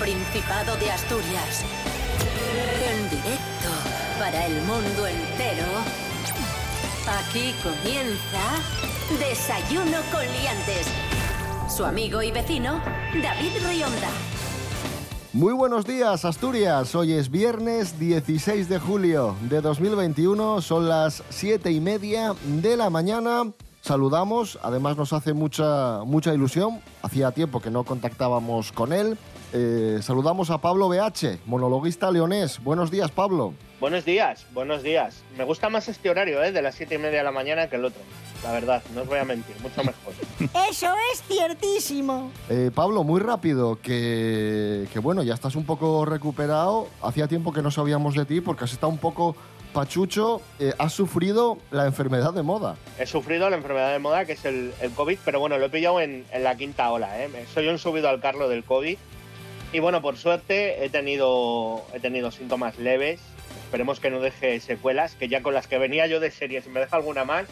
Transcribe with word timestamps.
Principado 0.00 0.76
de 0.78 0.90
Asturias. 0.90 1.62
En 2.88 3.10
directo 3.10 3.68
para 4.18 4.46
el 4.46 4.54
mundo 4.62 5.06
entero. 5.06 5.66
Aquí 7.06 7.52
comienza 7.62 8.40
Desayuno 9.18 9.98
con 10.10 10.22
Liantes. 10.22 10.86
Su 11.68 11.84
amigo 11.84 12.22
y 12.22 12.32
vecino, 12.32 12.80
David 13.22 13.52
Rionda. 13.68 14.08
Muy 15.34 15.52
buenos 15.52 15.84
días, 15.84 16.24
Asturias. 16.24 16.94
Hoy 16.94 17.12
es 17.12 17.30
viernes 17.30 17.98
16 18.00 18.70
de 18.70 18.78
julio 18.78 19.36
de 19.50 19.60
2021. 19.60 20.62
Son 20.62 20.88
las 20.88 21.22
7 21.28 21.70
y 21.70 21.80
media 21.80 22.32
de 22.44 22.78
la 22.78 22.88
mañana. 22.88 23.52
Saludamos, 23.82 24.58
además 24.62 24.96
nos 24.96 25.12
hace 25.12 25.34
mucha, 25.34 26.04
mucha 26.04 26.32
ilusión. 26.32 26.80
Hacía 27.02 27.32
tiempo 27.32 27.60
que 27.60 27.70
no 27.70 27.84
contactábamos 27.84 28.72
con 28.72 28.94
él. 28.94 29.18
Eh, 29.52 29.98
saludamos 30.02 30.50
a 30.50 30.58
Pablo 30.58 30.88
BH, 30.88 31.40
monologuista 31.46 32.10
leonés. 32.10 32.62
Buenos 32.62 32.90
días, 32.90 33.10
Pablo. 33.10 33.54
Buenos 33.80 34.04
días, 34.04 34.46
buenos 34.52 34.82
días. 34.82 35.22
Me 35.36 35.44
gusta 35.44 35.68
más 35.68 35.88
este 35.88 36.08
horario, 36.08 36.42
¿eh? 36.42 36.52
de 36.52 36.62
las 36.62 36.76
7 36.76 36.94
y 36.94 36.98
media 36.98 37.18
de 37.18 37.24
la 37.24 37.32
mañana 37.32 37.68
que 37.68 37.76
el 37.76 37.84
otro. 37.84 38.00
La 38.44 38.52
verdad, 38.52 38.82
no 38.94 39.02
os 39.02 39.08
voy 39.08 39.18
a 39.18 39.24
mentir, 39.24 39.56
mucho 39.60 39.82
mejor. 39.82 40.14
Eso 40.70 40.86
es 41.12 41.22
ciertísimo. 41.22 42.30
Eh, 42.48 42.70
Pablo, 42.74 43.02
muy 43.02 43.20
rápido, 43.20 43.80
que, 43.82 44.86
que 44.92 44.98
bueno, 44.98 45.22
ya 45.24 45.34
estás 45.34 45.56
un 45.56 45.64
poco 45.64 46.04
recuperado. 46.04 46.86
Hacía 47.02 47.26
tiempo 47.26 47.52
que 47.52 47.60
no 47.62 47.70
sabíamos 47.70 48.14
de 48.14 48.24
ti 48.26 48.40
porque 48.40 48.64
has 48.64 48.72
estado 48.72 48.92
un 48.92 48.98
poco 48.98 49.34
pachucho. 49.72 50.40
Eh, 50.60 50.72
has 50.78 50.92
sufrido 50.92 51.58
la 51.70 51.86
enfermedad 51.86 52.32
de 52.32 52.42
moda. 52.42 52.76
He 52.98 53.06
sufrido 53.06 53.50
la 53.50 53.56
enfermedad 53.56 53.92
de 53.92 53.98
moda, 53.98 54.24
que 54.24 54.32
es 54.32 54.44
el, 54.44 54.72
el 54.80 54.90
COVID, 54.92 55.18
pero 55.24 55.40
bueno, 55.40 55.58
lo 55.58 55.66
he 55.66 55.70
pillado 55.70 56.00
en, 56.00 56.24
en 56.32 56.44
la 56.44 56.54
quinta 56.56 56.90
ola. 56.92 57.20
¿eh? 57.22 57.28
Soy 57.52 57.66
un 57.68 57.78
subido 57.78 58.08
al 58.08 58.20
carro 58.20 58.48
del 58.48 58.62
COVID. 58.64 58.96
Y 59.72 59.78
bueno, 59.78 60.02
por 60.02 60.16
suerte 60.16 60.84
he 60.84 60.88
tenido, 60.88 61.84
he 61.94 62.00
tenido 62.00 62.30
síntomas 62.30 62.78
leves. 62.78 63.20
Esperemos 63.64 64.00
que 64.00 64.10
no 64.10 64.20
deje 64.20 64.58
secuelas, 64.58 65.14
que 65.14 65.28
ya 65.28 65.42
con 65.42 65.54
las 65.54 65.68
que 65.68 65.78
venía 65.78 66.06
yo 66.08 66.18
de 66.18 66.32
serie, 66.32 66.60
si 66.60 66.70
me 66.70 66.80
deja 66.80 66.96
alguna 66.96 67.24
más, 67.24 67.46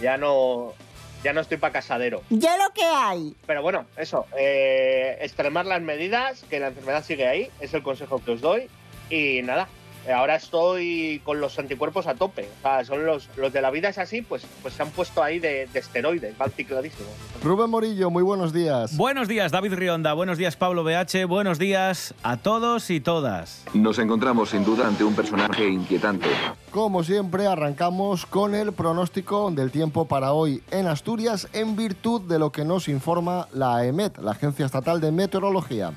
ya 0.00 0.18
no, 0.18 0.74
ya 1.22 1.32
no 1.32 1.40
estoy 1.40 1.56
para 1.56 1.72
casadero. 1.72 2.22
Ya 2.28 2.58
lo 2.58 2.70
que 2.74 2.84
hay. 2.84 3.34
Pero 3.46 3.62
bueno, 3.62 3.86
eso, 3.96 4.26
eh, 4.36 5.16
extremar 5.22 5.64
las 5.64 5.80
medidas, 5.80 6.44
que 6.50 6.60
la 6.60 6.68
enfermedad 6.68 7.02
sigue 7.02 7.26
ahí, 7.26 7.50
es 7.60 7.72
el 7.72 7.82
consejo 7.82 8.22
que 8.22 8.32
os 8.32 8.42
doy. 8.42 8.68
Y 9.08 9.40
nada, 9.42 9.68
ahora 10.12 10.36
estoy 10.36 11.20
con 11.24 11.40
los 11.40 11.58
anticuerpos 11.58 12.06
a 12.06 12.14
tope. 12.14 12.48
O 12.58 12.62
sea, 12.62 12.84
son 12.84 13.06
los, 13.06 13.28
los 13.36 13.52
de 13.52 13.60
la 13.62 13.70
vida 13.70 13.88
es 13.88 13.98
así, 13.98 14.22
pues, 14.22 14.46
pues 14.62 14.74
se 14.74 14.82
han 14.82 14.90
puesto 14.90 15.22
ahí 15.22 15.38
de, 15.38 15.68
de 15.72 15.78
esteroides, 15.78 16.36
van 16.36 16.50
cicladísimos. 16.50 17.12
Rubén 17.42 17.70
Morillo, 17.70 18.10
muy 18.10 18.22
buenos 18.22 18.52
días. 18.52 18.96
Buenos 18.96 19.28
días, 19.28 19.52
David 19.52 19.74
Rionda. 19.74 20.12
Buenos 20.14 20.38
días, 20.38 20.56
Pablo 20.56 20.84
BH. 20.84 21.26
Buenos 21.26 21.58
días 21.58 22.14
a 22.22 22.36
todos 22.38 22.90
y 22.90 23.00
todas. 23.00 23.64
Nos 23.74 23.98
encontramos 23.98 24.50
sin 24.50 24.64
duda 24.64 24.86
ante 24.86 25.04
un 25.04 25.14
personaje 25.14 25.68
inquietante. 25.68 26.26
Como 26.70 27.04
siempre, 27.04 27.46
arrancamos 27.46 28.26
con 28.26 28.54
el 28.54 28.72
pronóstico 28.72 29.50
del 29.50 29.70
tiempo 29.70 30.06
para 30.06 30.32
hoy 30.32 30.62
en 30.70 30.86
Asturias 30.86 31.48
en 31.52 31.76
virtud 31.76 32.22
de 32.22 32.38
lo 32.38 32.50
que 32.50 32.64
nos 32.64 32.88
informa 32.88 33.48
la 33.52 33.76
AEMET, 33.76 34.18
la 34.18 34.32
Agencia 34.32 34.66
Estatal 34.66 35.00
de 35.00 35.12
Meteorología. 35.12 35.92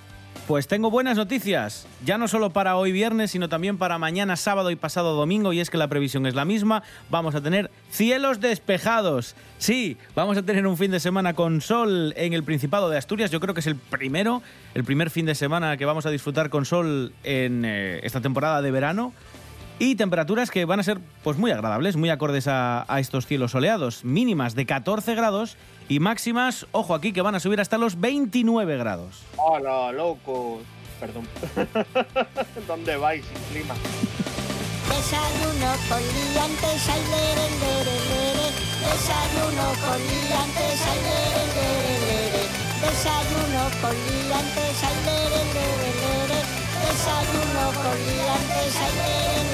Pues 0.47 0.65
tengo 0.65 0.89
buenas 0.89 1.17
noticias, 1.17 1.85
ya 2.05 2.17
no 2.17 2.29
solo 2.29 2.51
para 2.51 2.77
hoy 2.77 2.93
viernes, 2.93 3.31
sino 3.31 3.49
también 3.49 3.77
para 3.77 3.97
mañana 3.97 4.37
sábado 4.37 4.71
y 4.71 4.77
pasado 4.77 5.13
domingo, 5.13 5.51
y 5.51 5.59
es 5.59 5.69
que 5.69 5.77
la 5.77 5.89
previsión 5.89 6.25
es 6.25 6.35
la 6.35 6.45
misma, 6.45 6.83
vamos 7.09 7.35
a 7.35 7.41
tener 7.41 7.69
cielos 7.91 8.39
despejados. 8.39 9.35
Sí, 9.57 9.97
vamos 10.15 10.37
a 10.37 10.43
tener 10.43 10.65
un 10.65 10.77
fin 10.77 10.89
de 10.89 11.01
semana 11.01 11.33
con 11.33 11.59
sol 11.59 12.13
en 12.15 12.31
el 12.31 12.45
Principado 12.45 12.89
de 12.89 12.97
Asturias, 12.97 13.29
yo 13.29 13.41
creo 13.41 13.53
que 13.53 13.59
es 13.59 13.67
el 13.67 13.75
primero, 13.75 14.41
el 14.73 14.85
primer 14.85 15.09
fin 15.09 15.25
de 15.25 15.35
semana 15.35 15.75
que 15.75 15.83
vamos 15.83 16.05
a 16.05 16.11
disfrutar 16.11 16.49
con 16.49 16.63
sol 16.63 17.11
en 17.25 17.65
eh, 17.65 17.99
esta 18.03 18.21
temporada 18.21 18.61
de 18.61 18.71
verano. 18.71 19.11
Y 19.79 19.95
temperaturas 19.95 20.49
que 20.49 20.65
van 20.65 20.79
a 20.79 20.83
ser 20.83 20.99
pues 21.23 21.37
muy 21.37 21.51
agradables, 21.51 21.95
muy 21.95 22.09
acordes 22.09 22.47
a, 22.47 22.91
a 22.91 22.99
estos 22.99 23.27
cielos 23.27 23.51
soleados, 23.51 24.03
mínimas 24.03 24.55
de 24.55 24.65
14 24.65 25.13
grados 25.13 25.55
y 25.87 25.99
máximas, 25.99 26.65
ojo 26.71 26.95
aquí, 26.95 27.13
que 27.13 27.21
van 27.21 27.35
a 27.35 27.39
subir 27.39 27.61
hasta 27.61 27.77
los 27.77 27.99
29 27.99 28.77
grados. 28.77 29.21
¡Hola, 29.37 29.91
locos! 29.91 30.63
Perdón. 30.99 31.27
¿Dónde 32.67 32.97
vais 32.97 33.23
sin 33.23 33.53
clima? 33.53 33.75
Desayuno 34.89 35.71
con 35.89 36.01
liantes, 36.01 36.89
ay, 36.89 37.01
lere, 37.11 37.47
lere, 37.61 37.95
lere. 38.09 38.47
Desayuno 38.81 39.67
con 39.83 39.99
liantes, 40.01 40.81
ay, 40.89 40.99
lere, 41.05 41.43
lere, 41.53 41.93
lere. 42.07 42.43
Desayuno 42.81 43.63
con 43.81 43.93
liantes, 43.93 44.83
ay, 44.83 44.97
lere, 45.05 45.41
lere, 45.53 45.89
lere. 46.01 46.39
Desayuno 46.81 47.65
con 47.77 47.97
liantes, 48.07 48.75
ay, 48.81 48.93
lere. 48.97 49.46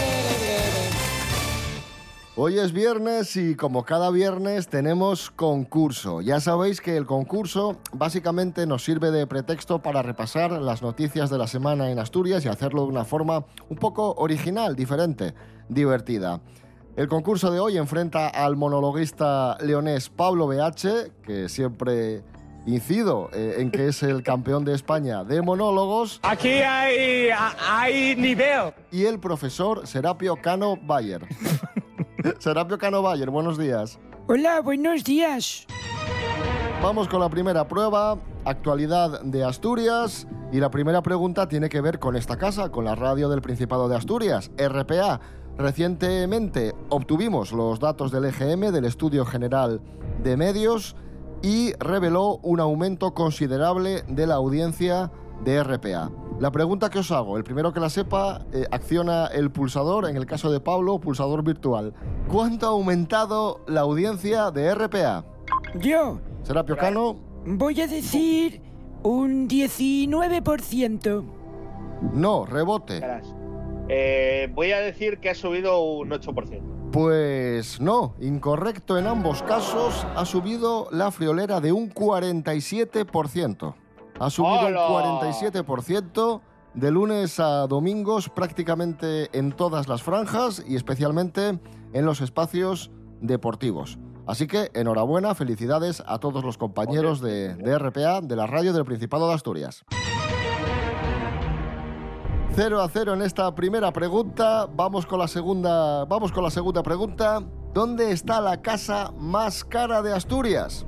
Hoy 2.36 2.58
es 2.58 2.74
viernes 2.74 3.36
y 3.36 3.56
como 3.56 3.86
cada 3.86 4.10
viernes 4.10 4.68
tenemos 4.68 5.30
concurso. 5.30 6.20
Ya 6.22 6.40
sabéis 6.40 6.82
que 6.82 6.98
el 6.98 7.06
concurso 7.06 7.78
básicamente 7.92 8.66
nos 8.66 8.84
sirve 8.84 9.12
de 9.12 9.28
pretexto 9.28 9.84
para 9.84 10.02
repasar 10.02 10.52
las 10.52 10.82
noticias 10.82 11.30
de 11.30 11.38
la 11.38 11.46
semana 11.46 11.92
en 11.92 12.00
Asturias 12.00 12.44
y 12.44 12.48
hacerlo 12.48 12.84
de 12.84 12.88
una 12.88 13.06
forma 13.06 13.46
un 13.70 13.78
poco 13.78 14.16
original, 14.16 14.76
diferente, 14.76 15.36
divertida. 15.70 16.42
El 16.96 17.08
concurso 17.08 17.52
de 17.52 17.60
hoy 17.60 17.78
enfrenta 17.78 18.30
al 18.30 18.56
monologuista 18.56 19.56
leonés 19.62 20.10
Pablo 20.10 20.48
BH, 20.48 21.12
que 21.24 21.50
siempre 21.50 22.24
incido 22.66 23.30
eh, 23.34 23.58
en 23.60 23.70
que 23.70 23.90
es 23.90 24.02
el 24.02 24.24
campeón 24.24 24.66
de 24.66 24.74
España 24.74 25.24
de 25.24 25.42
monólogos, 25.44 26.20
Aquí 26.24 26.50
hay, 26.50 27.30
hay 27.70 28.16
nivel. 28.16 28.74
y 28.92 29.06
el 29.06 29.20
profesor 29.20 29.86
Serapio 29.86 30.36
Cano 30.38 30.78
Bayer. 30.82 31.28
Serapio 32.40 32.78
Cano 32.78 33.02
Bayer, 33.02 33.30
buenos 33.30 33.58
días. 33.58 34.00
Hola, 34.28 34.62
buenos 34.62 35.04
días. 35.04 35.66
Vamos 36.82 37.08
con 37.08 37.20
la 37.20 37.30
primera 37.30 37.68
prueba, 37.68 38.18
actualidad 38.46 39.22
de 39.22 39.44
Asturias. 39.44 40.28
Y 40.52 40.60
la 40.60 40.70
primera 40.70 41.02
pregunta 41.02 41.48
tiene 41.48 41.68
que 41.68 41.82
ver 41.82 42.00
con 42.00 42.16
esta 42.16 42.38
casa, 42.38 42.70
con 42.70 42.86
la 42.86 42.96
radio 42.96 43.28
del 43.28 43.42
Principado 43.42 43.90
de 43.90 43.96
Asturias, 43.96 44.52
RPA. 44.58 45.20
Recientemente 45.58 46.74
obtuvimos 46.90 47.52
los 47.52 47.80
datos 47.80 48.12
del 48.12 48.26
EGM, 48.26 48.72
del 48.72 48.86
Estudio 48.86 49.26
General 49.26 49.82
de 50.22 50.38
Medios, 50.38 50.96
y 51.42 51.74
reveló 51.80 52.38
un 52.44 52.60
aumento 52.60 53.14
considerable 53.14 54.04
de 54.08 54.28
la 54.28 54.36
audiencia 54.36 55.12
de 55.44 55.64
RPA. 55.64 56.12
La 56.40 56.52
pregunta 56.52 56.90
que 56.90 57.00
os 57.00 57.12
hago, 57.12 57.38
el 57.38 57.44
primero 57.44 57.72
que 57.72 57.80
la 57.80 57.90
sepa, 57.90 58.46
eh, 58.52 58.66
acciona 58.72 59.28
el 59.28 59.52
pulsador, 59.52 60.10
en 60.10 60.18
el 60.18 60.26
caso 60.26 60.52
de 60.52 60.60
Pablo, 60.60 61.00
pulsador 61.00 61.44
virtual. 61.44 61.94
¿Cuánto 62.28 62.66
ha 62.66 62.70
aumentado 62.70 63.62
la 63.68 63.82
audiencia 63.82 64.52
de 64.52 64.74
RPA? 64.74 65.26
Yo 65.80 66.20
Serapio 66.44 66.76
Cano, 66.76 67.16
voy 67.46 67.80
a 67.80 67.88
decir 67.88 68.62
un 69.02 69.48
19%. 69.48 71.24
no, 72.14 72.46
rebote. 72.46 73.02
Eh, 73.88 74.50
voy 74.54 74.72
a 74.72 74.80
decir 74.80 75.20
que 75.20 75.30
ha 75.30 75.36
subido 75.36 75.82
un 75.82 76.10
8%. 76.10 76.62
Pues 76.92 77.80
no, 77.82 78.14
incorrecto 78.20 78.98
en 78.98 79.08
ambos 79.08 79.42
casos, 79.44 80.06
ha 80.16 80.26
subido 80.26 80.90
la 80.92 81.12
friolera 81.12 81.60
de 81.60 81.72
un 81.72 81.90
47%. 81.90 83.74
Ha 84.24 84.30
subido 84.30 84.68
un 84.68 84.74
47% 84.74 86.42
de 86.76 86.92
lunes 86.92 87.42
a 87.42 87.68
domingos 87.68 88.30
prácticamente 88.30 89.30
en 89.38 89.52
todas 89.52 89.90
las 89.90 90.02
franjas 90.02 90.64
y 90.66 90.78
especialmente 90.78 91.60
en 91.92 92.06
los 92.06 92.22
espacios 92.22 92.90
deportivos. 93.20 94.00
Así 94.26 94.48
que 94.48 94.72
enhorabuena, 94.76 95.36
felicidades 95.36 96.02
a 96.08 96.20
todos 96.20 96.46
los 96.46 96.58
compañeros 96.58 97.20
de, 97.20 97.54
de 97.56 97.78
RPA, 97.78 98.22
de 98.22 98.36
la 98.38 98.48
radio 98.48 98.72
del 98.72 98.86
Principado 98.86 99.28
de 99.28 99.34
Asturias. 99.34 99.84
0 102.56 102.82
a 102.82 102.88
0 102.88 103.16
en 103.16 103.24
esta 103.24 103.54
primera 103.54 103.92
pregunta. 103.92 104.70
Vamos 104.74 105.06
con 105.06 105.20
la 105.20 105.28
segunda, 105.28 106.06
vamos 106.06 106.32
con 106.32 106.46
la 106.46 106.50
segunda 106.50 106.82
pregunta. 106.82 107.42
¿Dónde 107.74 108.12
está 108.12 108.40
la 108.40 108.62
casa 108.62 109.12
más 109.18 109.66
cara 109.66 110.02
de 110.02 110.14
Asturias? 110.14 110.86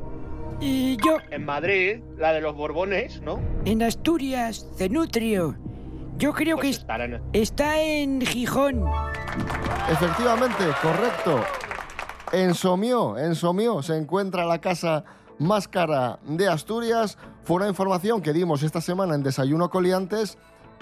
Y 0.60 0.98
yo, 0.98 1.18
En 1.32 1.46
Madrid, 1.46 2.00
la 2.18 2.32
de 2.34 2.42
los 2.42 2.56
Borbones, 2.56 3.22
¿no? 3.22 3.40
en 3.66 3.84
Asturias, 3.84 4.68
Cenutrio. 4.76 5.56
Yo 6.18 6.34
creo 6.34 6.56
que 6.58 6.68
Pues 6.70 6.78
estará 6.80 7.06
en- 7.06 7.22
está 7.34 7.82
en 7.82 8.22
Gijón. 8.22 8.84
Efectivamente, 9.90 10.64
correcto. 10.82 11.42
En 12.32 12.54
Somió, 12.54 13.18
en 13.18 13.36
Somió 13.36 13.82
se 13.84 13.98
encuentra 13.98 14.46
la 14.46 14.60
casa 14.62 15.04
más 15.40 15.68
cara 15.68 16.20
de 16.26 16.48
Asturias. 16.48 17.18
Fue 17.44 17.58
una 17.58 17.68
información 17.68 18.22
que 18.22 18.34
dimos 18.34 18.64
esta 18.64 18.82
semana 18.82 19.14
en 19.16 19.24
Desayuno 19.24 19.70
Coliantes 19.70 20.38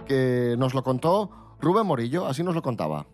que 0.07 0.55
nos 0.57 0.73
lo 0.73 0.83
contó 0.83 1.31
Rubén 1.59 1.85
Morillo, 1.87 2.25
así 2.27 2.43
nos 2.43 2.53
lo 2.55 2.61
contaba. 2.61 3.07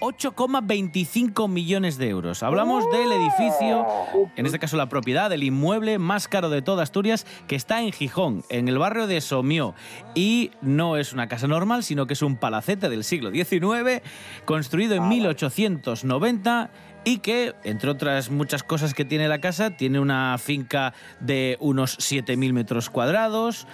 8,25 0.00 1.48
millones 1.48 1.98
de 1.98 2.08
euros. 2.08 2.42
Hablamos 2.42 2.84
del 2.90 3.12
edificio, 3.12 3.86
en 4.36 4.46
este 4.46 4.58
caso 4.58 4.76
la 4.76 4.88
propiedad, 4.88 5.30
del 5.30 5.42
inmueble 5.42 5.98
más 5.98 6.28
caro 6.28 6.50
de 6.50 6.62
toda 6.62 6.82
Asturias, 6.82 7.26
que 7.46 7.56
está 7.56 7.82
en 7.82 7.92
Gijón, 7.92 8.44
en 8.48 8.68
el 8.68 8.78
barrio 8.78 9.06
de 9.06 9.20
Somió. 9.20 9.74
Y 10.14 10.50
no 10.60 10.96
es 10.96 11.12
una 11.12 11.28
casa 11.28 11.46
normal, 11.46 11.82
sino 11.82 12.06
que 12.06 12.14
es 12.14 12.22
un 12.22 12.36
palacete 12.36 12.88
del 12.88 13.04
siglo 13.04 13.30
XIX, 13.30 14.02
construido 14.44 14.94
en 14.94 15.08
1890 15.08 16.70
y 17.04 17.18
que, 17.18 17.54
entre 17.62 17.90
otras 17.90 18.30
muchas 18.30 18.64
cosas 18.64 18.92
que 18.92 19.04
tiene 19.04 19.28
la 19.28 19.40
casa, 19.40 19.70
tiene 19.76 20.00
una 20.00 20.36
finca 20.38 20.92
de 21.20 21.56
unos 21.60 21.98
7.000 21.98 22.52
metros 22.52 22.90
cuadrados. 22.90 23.66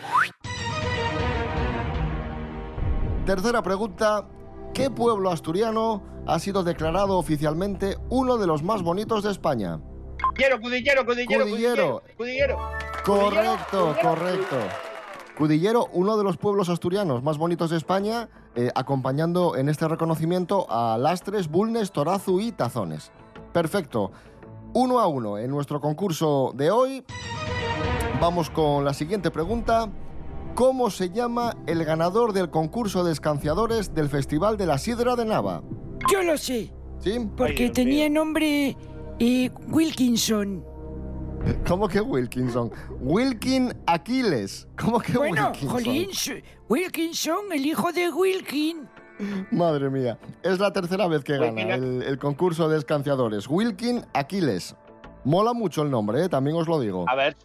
Tercera 3.24 3.62
pregunta. 3.62 4.26
¿Qué 4.74 4.90
pueblo 4.90 5.30
asturiano 5.30 6.02
ha 6.26 6.38
sido 6.38 6.64
declarado 6.64 7.18
oficialmente 7.18 7.98
uno 8.08 8.38
de 8.38 8.46
los 8.46 8.62
más 8.62 8.82
bonitos 8.82 9.22
de 9.22 9.30
España? 9.30 9.80
Cudillero, 10.30 10.60
cudillero, 10.60 11.04
cudillero, 11.04 11.44
Cudillero. 11.44 12.02
cudillero. 12.16 12.58
Correcto, 13.04 13.94
correcto. 14.00 14.56
Cudillero, 15.36 15.88
uno 15.92 16.16
de 16.16 16.24
los 16.24 16.38
pueblos 16.38 16.70
asturianos 16.70 17.22
más 17.22 17.36
bonitos 17.36 17.70
de 17.70 17.76
España, 17.76 18.30
eh, 18.54 18.70
acompañando 18.74 19.56
en 19.56 19.68
este 19.68 19.88
reconocimiento 19.88 20.66
a 20.70 20.96
Lastres, 20.96 21.48
Bulnes, 21.48 21.92
Torazu 21.92 22.40
y 22.40 22.52
Tazones. 22.52 23.12
Perfecto. 23.52 24.10
Uno 24.72 25.00
a 25.00 25.06
uno 25.06 25.36
en 25.36 25.50
nuestro 25.50 25.80
concurso 25.82 26.52
de 26.54 26.70
hoy. 26.70 27.04
Vamos 28.20 28.48
con 28.48 28.84
la 28.86 28.94
siguiente 28.94 29.30
pregunta. 29.30 29.90
¿Cómo 30.54 30.90
se 30.90 31.10
llama 31.10 31.56
el 31.66 31.84
ganador 31.84 32.32
del 32.34 32.50
concurso 32.50 33.04
de 33.04 33.12
escanciadores 33.12 33.94
del 33.94 34.08
Festival 34.08 34.56
de 34.58 34.66
la 34.66 34.76
Sidra 34.76 35.16
de 35.16 35.24
Nava? 35.24 35.62
Yo 36.10 36.22
lo 36.22 36.36
sé, 36.36 36.70
¿Sí? 36.98 37.18
porque 37.36 37.70
tenía 37.70 38.08
mío. 38.08 38.20
nombre 38.20 38.76
eh, 39.18 39.50
Wilkinson. 39.68 40.62
¿Cómo 41.66 41.88
que 41.88 42.00
Wilkinson? 42.00 42.70
Wilkin 43.00 43.72
Aquiles. 43.86 44.68
¿Cómo 44.78 45.00
que 45.00 45.16
Bueno, 45.16 45.46
Wilkinson? 45.48 45.70
Jolín, 45.70 46.10
Wilkinson, 46.68 47.52
el 47.52 47.66
hijo 47.66 47.90
de 47.92 48.12
Wilkin. 48.12 48.88
Madre 49.50 49.88
mía, 49.88 50.18
es 50.42 50.58
la 50.58 50.72
tercera 50.72 51.06
vez 51.06 51.24
que 51.24 51.38
gana 51.38 51.74
el 51.74 52.18
concurso 52.18 52.68
de 52.68 52.78
escanciadores. 52.78 53.48
Wilkin 53.48 54.04
Aquiles. 54.12 54.76
Mola 55.24 55.52
mucho 55.52 55.82
el 55.82 55.90
nombre, 55.90 56.24
¿eh? 56.24 56.28
también 56.28 56.56
os 56.56 56.66
lo 56.66 56.80
digo. 56.80 57.08
A 57.08 57.14
ver, 57.14 57.36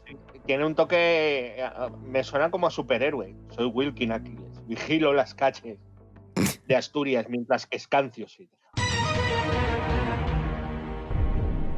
tiene 0.48 0.66
un 0.66 0.74
toque. 0.74 1.56
eh, 1.60 1.70
Me 2.02 2.24
suena 2.24 2.50
como 2.50 2.66
a 2.66 2.72
superhéroe. 2.72 3.36
Soy 3.56 3.68
Wilkin 3.68 4.12
Aquiles. 4.12 4.66
Vigilo 4.66 5.14
las 5.14 5.36
calles 5.36 5.78
de 6.68 6.76
Asturias 6.76 7.28
mientras 7.30 7.68
que 7.68 7.78
escancio. 7.78 8.28
sí. 8.28 8.50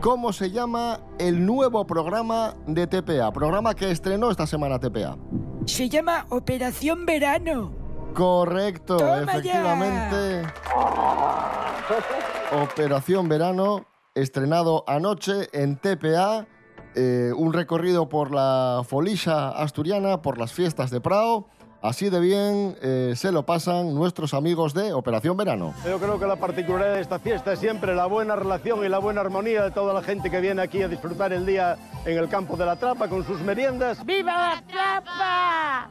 ¿Cómo 0.01 0.31
se 0.31 0.49
llama 0.51 1.01
el 1.19 1.45
nuevo 1.45 1.85
programa 1.85 2.53
de 2.67 2.87
TPA? 2.87 3.33
Programa 3.33 3.73
que 3.75 3.91
estrenó 3.91 4.31
esta 4.31 4.47
semana 4.47 4.79
TPA. 4.79 5.17
Se 5.65 5.89
llama 5.89 6.25
Operación 6.29 7.05
Verano. 7.05 7.73
Correcto, 8.13 8.95
Toma 8.95 9.17
ya. 9.17 9.23
efectivamente. 9.23 10.53
Operación 12.63 13.27
Verano, 13.27 13.85
estrenado 14.15 14.85
anoche 14.87 15.49
en 15.51 15.75
TPA. 15.75 16.47
Eh, 16.95 17.31
un 17.35 17.53
recorrido 17.53 18.09
por 18.09 18.31
la 18.31 18.81
Folisha 18.85 19.49
asturiana, 19.49 20.21
por 20.21 20.37
las 20.37 20.53
fiestas 20.53 20.89
de 20.89 21.01
Prado. 21.01 21.47
Así 21.81 22.09
de 22.09 22.19
bien 22.19 22.75
eh, 22.81 23.13
se 23.15 23.31
lo 23.31 23.45
pasan 23.45 23.95
nuestros 23.95 24.33
amigos 24.33 24.73
de 24.73 24.91
Operación 24.91 25.37
Verano. 25.37 25.73
Yo 25.85 25.97
creo 25.97 26.19
que 26.19 26.27
la 26.27 26.35
particularidad 26.35 26.95
de 26.95 27.01
esta 27.01 27.19
fiesta 27.19 27.53
es 27.53 27.59
siempre 27.59 27.95
la 27.95 28.05
buena 28.05 28.35
relación 28.35 28.83
y 28.83 28.89
la 28.89 28.99
buena 28.99 29.21
armonía 29.21 29.63
de 29.63 29.71
toda 29.71 29.93
la 29.93 30.01
gente 30.01 30.29
que 30.29 30.41
viene 30.41 30.61
aquí 30.61 30.81
a 30.81 30.89
disfrutar 30.89 31.31
el 31.31 31.45
día 31.45 31.77
en 32.05 32.17
el 32.17 32.27
campo 32.27 32.57
de 32.57 32.65
la 32.65 32.75
trapa 32.75 33.07
con 33.07 33.25
sus 33.25 33.39
meriendas. 33.39 34.05
¡Viva 34.05 34.55
la 34.55 34.63
trapa! 34.67 35.89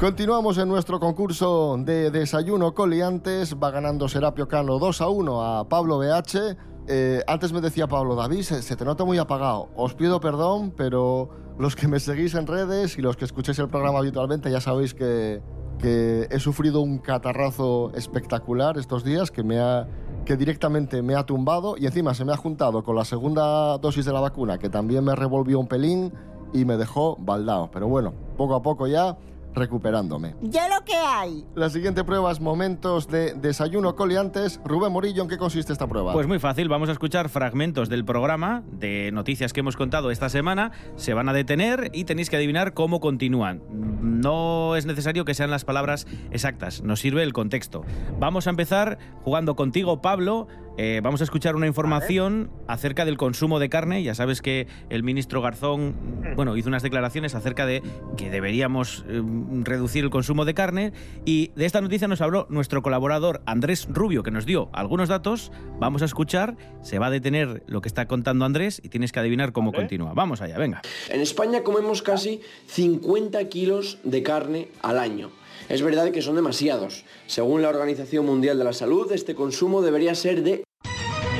Continuamos 0.00 0.56
en 0.58 0.68
nuestro 0.68 1.00
concurso 1.00 1.76
de 1.76 2.10
desayuno 2.12 2.72
coliantes. 2.72 3.56
Va 3.56 3.72
ganando 3.72 4.08
Serapio 4.08 4.46
Cano 4.46 4.78
2 4.78 5.00
a 5.00 5.08
1 5.08 5.42
a 5.42 5.68
Pablo 5.68 5.98
BH. 5.98 6.56
Eh, 6.90 7.22
antes 7.26 7.52
me 7.52 7.60
decía 7.60 7.86
Pablo 7.86 8.14
David, 8.14 8.40
se, 8.42 8.62
se 8.62 8.74
te 8.74 8.84
nota 8.84 9.04
muy 9.04 9.18
apagado. 9.18 9.68
Os 9.76 9.94
pido 9.94 10.20
perdón, 10.20 10.72
pero 10.74 11.28
los 11.58 11.76
que 11.76 11.86
me 11.86 12.00
seguís 12.00 12.34
en 12.34 12.46
redes 12.46 12.96
y 12.96 13.02
los 13.02 13.16
que 13.16 13.26
escucháis 13.26 13.58
el 13.58 13.68
programa 13.68 13.98
habitualmente 13.98 14.50
ya 14.50 14.62
sabéis 14.62 14.94
que, 14.94 15.42
que 15.78 16.28
he 16.30 16.38
sufrido 16.38 16.80
un 16.80 16.98
catarrazo 16.98 17.92
espectacular 17.94 18.78
estos 18.78 19.04
días 19.04 19.30
que 19.30 19.42
me 19.42 19.60
ha 19.60 19.86
que 20.24 20.36
directamente 20.36 21.02
me 21.02 21.14
ha 21.14 21.24
tumbado 21.24 21.76
y 21.78 21.86
encima 21.86 22.14
se 22.14 22.24
me 22.24 22.32
ha 22.32 22.36
juntado 22.36 22.82
con 22.82 22.96
la 22.96 23.04
segunda 23.04 23.76
dosis 23.78 24.04
de 24.04 24.12
la 24.12 24.20
vacuna 24.20 24.58
que 24.58 24.68
también 24.68 25.04
me 25.04 25.14
revolvió 25.14 25.58
un 25.58 25.68
pelín 25.68 26.12
y 26.52 26.64
me 26.64 26.76
dejó 26.76 27.16
baldao. 27.18 27.70
Pero 27.70 27.88
bueno, 27.88 28.14
poco 28.36 28.54
a 28.54 28.62
poco 28.62 28.86
ya 28.86 29.18
recuperándome. 29.54 30.34
Ya 30.42 30.68
lo 30.68 30.84
que 30.84 30.94
hay. 30.94 31.44
La 31.54 31.70
siguiente 31.70 32.04
prueba 32.04 32.30
es 32.30 32.40
momentos 32.40 33.08
de 33.08 33.34
desayuno 33.34 33.96
coliantes. 33.96 34.60
Rubén 34.64 34.92
Morillo, 34.92 35.22
¿en 35.22 35.28
qué 35.28 35.38
consiste 35.38 35.72
esta 35.72 35.86
prueba? 35.86 36.12
Pues 36.12 36.26
muy 36.26 36.38
fácil, 36.38 36.68
vamos 36.68 36.88
a 36.88 36.92
escuchar 36.92 37.28
fragmentos 37.28 37.88
del 37.88 38.04
programa, 38.04 38.62
de 38.70 39.10
noticias 39.12 39.52
que 39.52 39.60
hemos 39.60 39.76
contado 39.76 40.10
esta 40.10 40.28
semana, 40.28 40.72
se 40.96 41.14
van 41.14 41.28
a 41.28 41.32
detener 41.32 41.90
y 41.92 42.04
tenéis 42.04 42.30
que 42.30 42.36
adivinar 42.36 42.74
cómo 42.74 43.00
continúan. 43.00 43.62
No 44.00 44.76
es 44.76 44.86
necesario 44.86 45.24
que 45.24 45.34
sean 45.34 45.50
las 45.50 45.64
palabras 45.64 46.06
exactas, 46.30 46.82
nos 46.82 47.00
sirve 47.00 47.22
el 47.22 47.32
contexto. 47.32 47.84
Vamos 48.18 48.46
a 48.46 48.50
empezar 48.50 48.98
jugando 49.22 49.56
contigo, 49.56 50.00
Pablo. 50.00 50.46
Eh, 50.80 51.00
vamos 51.02 51.20
a 51.20 51.24
escuchar 51.24 51.56
una 51.56 51.66
información 51.66 52.52
acerca 52.68 53.04
del 53.04 53.16
consumo 53.16 53.58
de 53.58 53.68
carne. 53.68 54.04
Ya 54.04 54.14
sabes 54.14 54.40
que 54.40 54.68
el 54.90 55.02
ministro 55.02 55.42
Garzón, 55.42 55.96
bueno, 56.36 56.56
hizo 56.56 56.68
unas 56.68 56.84
declaraciones 56.84 57.34
acerca 57.34 57.66
de 57.66 57.82
que 58.16 58.30
deberíamos 58.30 59.04
eh, 59.08 59.20
reducir 59.64 60.04
el 60.04 60.10
consumo 60.10 60.44
de 60.44 60.54
carne 60.54 60.92
y 61.24 61.50
de 61.56 61.66
esta 61.66 61.80
noticia 61.80 62.06
nos 62.06 62.20
habló 62.20 62.46
nuestro 62.48 62.80
colaborador 62.80 63.42
Andrés 63.44 63.88
Rubio, 63.90 64.22
que 64.22 64.30
nos 64.30 64.46
dio 64.46 64.70
algunos 64.72 65.08
datos. 65.08 65.50
Vamos 65.80 66.02
a 66.02 66.04
escuchar, 66.04 66.56
se 66.80 67.00
va 67.00 67.08
a 67.08 67.10
detener 67.10 67.64
lo 67.66 67.80
que 67.80 67.88
está 67.88 68.06
contando 68.06 68.44
Andrés 68.44 68.80
y 68.80 68.88
tienes 68.88 69.10
que 69.10 69.18
adivinar 69.18 69.50
cómo 69.50 69.72
continúa. 69.72 70.12
Vamos 70.14 70.42
allá, 70.42 70.58
venga. 70.58 70.82
En 71.08 71.20
España 71.20 71.64
comemos 71.64 72.02
casi 72.02 72.40
50 72.68 73.48
kilos 73.48 73.98
de 74.04 74.22
carne 74.22 74.68
al 74.82 75.00
año. 75.00 75.32
Es 75.68 75.82
verdad 75.82 76.12
que 76.12 76.22
son 76.22 76.36
demasiados. 76.36 77.04
Según 77.26 77.62
la 77.62 77.68
Organización 77.68 78.24
Mundial 78.24 78.58
de 78.58 78.64
la 78.64 78.72
Salud, 78.72 79.10
este 79.10 79.34
consumo 79.34 79.82
debería 79.82 80.14
ser 80.14 80.44
de 80.44 80.67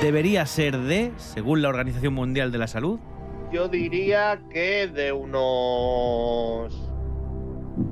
Debería 0.03 0.47
ser 0.47 0.79
de, 0.79 1.11
según 1.17 1.61
la 1.61 1.69
Organización 1.69 2.15
Mundial 2.15 2.53
de 2.53 2.59
la 2.59 2.69
Salud, 2.69 3.01
Yo 3.53 3.67
diría 3.67 4.41
que 4.49 4.87
de 4.87 5.11
unos 5.11 6.73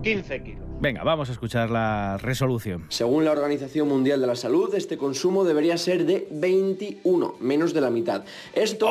15 0.05 0.43
kilos. 0.45 0.65
Venga, 0.79 1.03
vamos 1.03 1.31
a 1.31 1.33
escuchar 1.33 1.69
la 1.69 2.17
resolución. 2.19 2.87
Según 2.91 3.25
la 3.25 3.33
Organización 3.33 3.89
Mundial 3.89 4.21
de 4.21 4.29
la 4.29 4.37
Salud, 4.37 4.73
este 4.77 4.97
consumo 4.97 5.43
debería 5.43 5.77
ser 5.79 6.07
de 6.07 6.29
21, 6.31 7.37
menos 7.41 7.75
de 7.75 7.81
la 7.81 7.91
mitad. 7.91 8.25
Esto... 8.55 8.87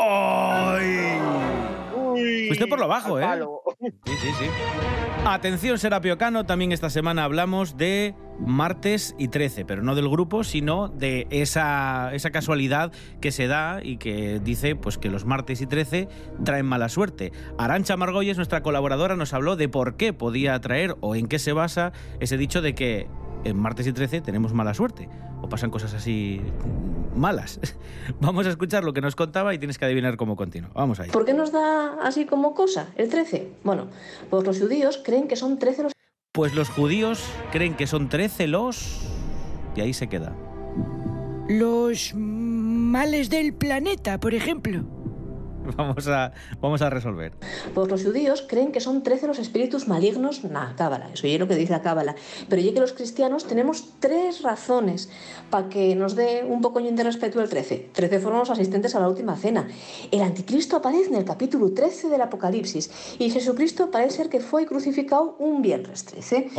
Fuiste 2.47 2.67
por 2.67 2.79
lo 2.79 2.87
bajo, 2.87 3.19
¿eh? 3.19 3.23
palo. 3.23 3.61
Sí, 3.79 4.13
sí, 4.21 4.27
sí. 4.39 4.45
Atención, 5.27 5.79
Serapio 5.79 6.19
Cano, 6.19 6.45
también 6.45 6.71
esta 6.71 6.91
semana 6.91 7.23
hablamos 7.23 7.77
de 7.77 8.13
martes 8.39 9.15
y 9.17 9.29
13, 9.29 9.65
pero 9.65 9.81
no 9.81 9.95
del 9.95 10.07
grupo, 10.07 10.43
sino 10.43 10.87
de 10.89 11.25
esa, 11.31 12.13
esa 12.13 12.29
casualidad 12.29 12.91
que 13.21 13.31
se 13.31 13.47
da 13.47 13.79
y 13.81 13.97
que 13.97 14.39
dice 14.39 14.75
pues, 14.75 14.99
que 14.99 15.09
los 15.09 15.25
martes 15.25 15.61
y 15.61 15.65
13 15.65 16.07
traen 16.43 16.67
mala 16.67 16.89
suerte. 16.89 17.31
Arancha 17.57 17.97
Margolles, 17.97 18.37
nuestra 18.37 18.61
colaboradora, 18.61 19.15
nos 19.15 19.33
habló 19.33 19.55
de 19.55 19.67
por 19.67 19.97
qué 19.97 20.13
podía 20.13 20.59
traer 20.61 20.95
o 21.01 21.15
en 21.15 21.27
qué 21.27 21.39
se 21.39 21.53
basa 21.53 21.91
ese 22.19 22.37
dicho 22.37 22.61
de 22.61 22.75
que 22.75 23.07
en 23.45 23.57
martes 23.57 23.87
y 23.87 23.93
13 23.93 24.21
tenemos 24.21 24.53
mala 24.53 24.75
suerte 24.75 25.09
o 25.41 25.49
pasan 25.49 25.71
cosas 25.71 25.93
así 25.95 26.39
malas. 27.15 27.59
Vamos 28.19 28.45
a 28.47 28.49
escuchar 28.49 28.83
lo 28.83 28.93
que 28.93 29.01
nos 29.01 29.15
contaba 29.15 29.53
y 29.53 29.57
tienes 29.57 29.77
que 29.77 29.85
adivinar 29.85 30.17
cómo 30.17 30.35
continúa. 30.35 30.69
Vamos 30.73 30.99
allá. 30.99 31.11
¿Por 31.11 31.25
qué 31.25 31.33
nos 31.33 31.51
da 31.51 31.97
así 32.01 32.25
como 32.25 32.53
cosa 32.53 32.87
el 32.95 33.09
13? 33.09 33.49
Bueno, 33.63 33.87
pues 34.29 34.45
los 34.45 34.59
judíos 34.59 35.01
creen 35.03 35.27
que 35.27 35.35
son 35.35 35.59
13 35.59 35.83
los 35.83 35.93
Pues 36.31 36.53
los 36.53 36.69
judíos 36.69 37.23
creen 37.51 37.75
que 37.75 37.87
son 37.87 38.09
13 38.09 38.47
los... 38.47 39.01
Y 39.75 39.81
ahí 39.81 39.93
se 39.93 40.07
queda. 40.07 40.33
Los 41.49 42.13
males 42.15 43.29
del 43.29 43.53
planeta, 43.53 44.19
por 44.19 44.33
ejemplo. 44.33 44.94
Vamos 45.77 46.07
a, 46.07 46.31
vamos 46.61 46.81
a 46.81 46.89
resolver. 46.89 47.33
Pues 47.73 47.89
los 47.89 48.03
judíos 48.03 48.45
creen 48.47 48.71
que 48.71 48.79
son 48.79 49.03
13 49.03 49.27
los 49.27 49.39
espíritus 49.39 49.87
malignos, 49.87 50.43
na 50.43 50.75
cábala, 50.77 51.09
eso 51.13 51.27
es 51.27 51.39
lo 51.39 51.47
que 51.47 51.55
dice 51.55 51.73
la 51.73 51.81
cábala. 51.81 52.15
Pero 52.49 52.61
ya 52.61 52.73
que 52.73 52.79
los 52.79 52.93
cristianos 52.93 53.45
tenemos 53.47 53.99
tres 53.99 54.41
razones 54.41 55.09
para 55.49 55.69
que 55.69 55.95
nos 55.95 56.15
dé 56.15 56.43
un 56.47 56.61
poco 56.61 56.81
de 56.81 57.03
respeto 57.03 57.39
al 57.39 57.49
13. 57.49 57.89
13 57.93 58.19
fueron 58.19 58.39
los 58.39 58.49
asistentes 58.49 58.95
a 58.95 58.99
la 58.99 59.09
última 59.09 59.35
cena. 59.35 59.67
El 60.11 60.21
anticristo 60.21 60.77
aparece 60.77 61.09
en 61.09 61.15
el 61.15 61.25
capítulo 61.25 61.71
13 61.73 62.09
del 62.09 62.21
Apocalipsis 62.21 63.17
y 63.19 63.29
Jesucristo 63.29 63.89
parece 63.91 64.17
ser 64.17 64.29
que 64.29 64.39
fue 64.39 64.65
crucificado 64.65 65.35
un 65.39 65.61
viernes 65.61 66.05
13. 66.05 66.51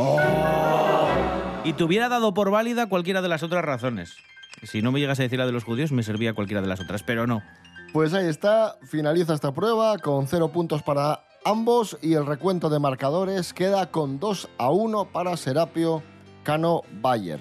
Y 1.65 1.73
te 1.73 1.85
hubiera 1.85 2.09
dado 2.09 2.35
por 2.35 2.51
válida 2.51 2.89
cualquiera 2.89 3.23
de 3.23 3.29
las 3.29 3.43
otras 3.43 3.65
razones. 3.65 4.17
Si 4.63 4.83
no 4.83 4.91
me 4.91 5.01
llegas 5.01 5.21
a 5.21 5.23
decir 5.23 5.39
la 5.39 5.47
de 5.47 5.53
los 5.53 5.65
judíos, 5.65 5.93
me 5.93 6.03
servía 6.03 6.33
cualquiera 6.33 6.63
de 6.63 6.69
las 6.69 6.81
otras, 6.81 7.03
pero 7.03 7.27
no. 7.27 7.43
Pues 7.97 8.12
ahí 8.12 8.26
está, 8.26 8.76
finaliza 8.83 9.33
esta 9.33 9.55
prueba 9.55 9.97
con 9.97 10.26
cero 10.26 10.49
puntos 10.53 10.83
para 10.83 11.25
ambos 11.47 11.97
y 12.03 12.12
el 12.12 12.26
recuento 12.26 12.69
de 12.69 12.79
marcadores 12.79 13.55
queda 13.55 13.91
con 13.91 14.21
2 14.21 14.50
a 14.59 14.71
1 14.71 15.12
para 15.12 15.35
Serapio 15.38 16.03
Cano 16.43 16.83
Bayer. 17.00 17.41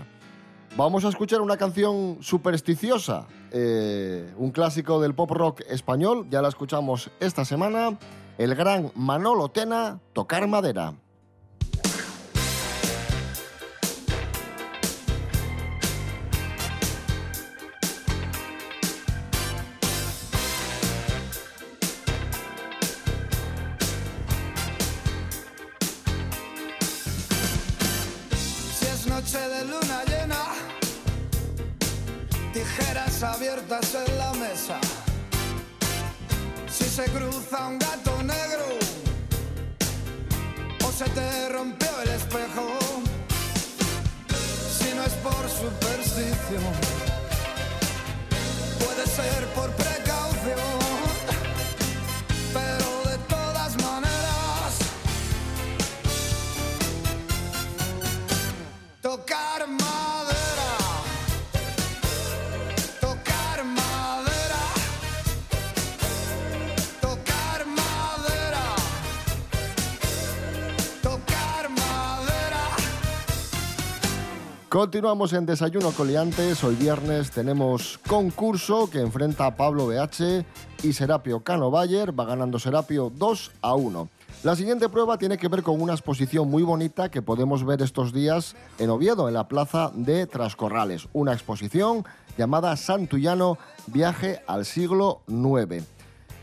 Vamos 0.78 1.04
a 1.04 1.10
escuchar 1.10 1.42
una 1.42 1.58
canción 1.58 2.20
supersticiosa, 2.22 3.28
eh, 3.52 4.34
un 4.38 4.52
clásico 4.52 5.02
del 5.02 5.14
pop 5.14 5.32
rock 5.32 5.60
español, 5.68 6.28
ya 6.30 6.42
la 6.42 6.48
escuchamos 6.48 7.12
esta 7.20 7.44
semana, 7.44 8.00
el 8.38 8.56
gran 8.56 8.94
Manolo 8.96 9.50
Tena, 9.50 10.00
Tocar 10.14 10.48
Madera. 10.48 10.94
Continuamos 74.76 75.32
en 75.32 75.46
Desayuno 75.46 75.92
Coliantes. 75.92 76.62
Hoy 76.66 76.76
viernes 76.76 77.32
tenemos 77.32 77.98
concurso 78.10 78.90
que 78.90 79.00
enfrenta 79.00 79.46
a 79.46 79.56
Pablo 79.56 79.88
BH 79.88 80.44
y 80.84 80.92
Serapio 80.92 81.46
Cano 81.46 81.72
Bayer. 81.72 82.12
Va 82.12 82.26
ganando 82.26 82.60
Serapio 82.60 83.10
2 83.10 83.52
a 83.62 83.74
1. 83.74 84.10
La 84.44 84.54
siguiente 84.58 84.90
prueba 84.90 85.18
tiene 85.18 85.38
que 85.38 85.48
ver 85.48 85.64
con 85.64 85.82
una 85.82 85.94
exposición 85.94 86.50
muy 86.50 86.62
bonita 86.62 87.10
que 87.10 87.22
podemos 87.22 87.66
ver 87.66 87.82
estos 87.82 88.12
días 88.12 88.58
en 88.78 88.90
Oviedo, 88.90 89.30
en 89.30 89.36
la 89.36 89.48
plaza 89.48 89.94
de 89.96 90.28
Trascorrales. 90.28 91.08
Una 91.14 91.32
exposición 91.32 92.04
llamada 92.38 92.76
Santullano 92.76 93.58
Viaje 93.88 94.42
al 94.46 94.66
siglo 94.66 95.22
IX. 95.30 95.86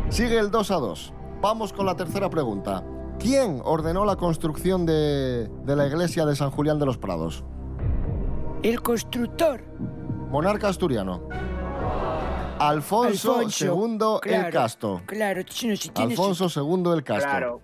Sigue 0.10 0.40
el 0.40 0.50
2 0.50 0.72
a 0.72 0.76
2. 0.76 1.14
Vamos 1.42 1.74
con 1.74 1.86
la 1.86 1.96
tercera 1.96 2.30
pregunta. 2.30 2.84
¿Quién 3.20 3.62
ordenó 3.64 4.06
la 4.06 4.16
construcción 4.16 4.86
de, 4.86 5.48
de 5.48 5.76
la 5.76 5.88
iglesia 5.88 6.26
de 6.26 6.36
San 6.36 6.52
Julián 6.52 6.80
de 6.80 6.86
los 6.86 6.98
Prados? 6.98 7.44
El 8.64 8.82
constructor. 8.82 9.64
Monarca 10.30 10.68
asturiano. 10.70 11.22
Alfonso, 12.60 13.42
II 13.42 14.20
el 14.24 14.50
Casto. 14.52 15.02
Claro, 15.08 15.42
si 15.50 15.68
no, 15.68 15.76
si 15.76 15.90
tienes- 15.90 16.18
Alfonso 16.20 16.48
II 16.64 16.92
el 16.94 17.04
Casto. 17.04 17.28
Claro. 17.30 17.62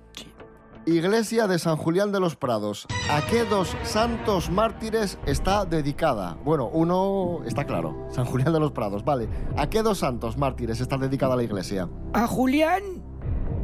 Iglesia 0.87 1.47
de 1.47 1.59
San 1.59 1.75
Julián 1.75 2.11
de 2.13 2.19
los 2.19 2.35
Prados. 2.35 2.87
¿A 3.11 3.21
qué 3.29 3.43
dos 3.43 3.75
santos 3.83 4.49
mártires 4.49 5.19
está 5.25 5.65
dedicada? 5.65 6.37
Bueno, 6.45 6.69
uno 6.71 7.41
está 7.45 7.65
claro, 7.65 8.07
San 8.09 8.25
Julián 8.25 8.53
de 8.53 8.59
los 8.59 8.71
Prados, 8.71 9.03
vale. 9.03 9.27
¿A 9.57 9.69
qué 9.69 9.83
dos 9.83 9.97
santos 9.99 10.37
mártires 10.37 10.79
está 10.79 10.97
dedicada 10.97 11.35
la 11.35 11.43
iglesia? 11.43 11.89
A 12.13 12.25
Julián. 12.25 12.81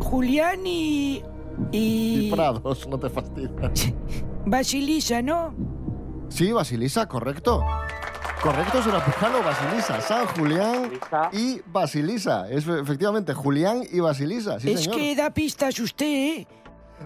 Julián 0.04 0.66
y. 0.66 1.24
Y 1.72 2.28
Y. 2.28 2.32
Prados, 2.32 2.88
no 2.88 3.00
te 3.00 3.10
fastidies. 3.10 3.52
Basilisa, 4.46 5.22
¿no? 5.22 5.54
Sí, 6.30 6.52
Basilisa, 6.52 7.08
correcto. 7.08 7.64
Correcto, 8.42 8.84
Serapujano, 8.84 9.42
Basilisa, 9.42 10.02
San 10.02 10.26
Julián 10.28 10.92
y 11.32 11.62
Basilisa. 11.66 12.50
Es 12.50 12.68
efectivamente 12.68 13.34
Julián 13.34 13.84
y 13.90 14.02
Basilisa, 14.02 14.60
sí 14.60 14.72
es 14.72 14.82
señor. 14.82 14.98
que 14.98 15.16
da 15.16 15.30
pistas 15.34 15.80
usted, 15.80 16.06
¿eh? 16.06 16.48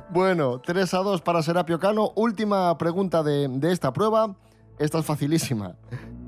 Bueno, 0.09 0.59
3 0.59 0.93
a 0.95 0.97
2 0.99 1.21
para 1.21 1.43
Serapio 1.43 1.79
Cano. 1.79 2.11
Última 2.15 2.75
pregunta 2.79 3.21
de, 3.21 3.47
de 3.49 3.71
esta 3.71 3.93
prueba. 3.93 4.35
Esta 4.79 4.99
es 4.99 5.05
facilísima. 5.05 5.75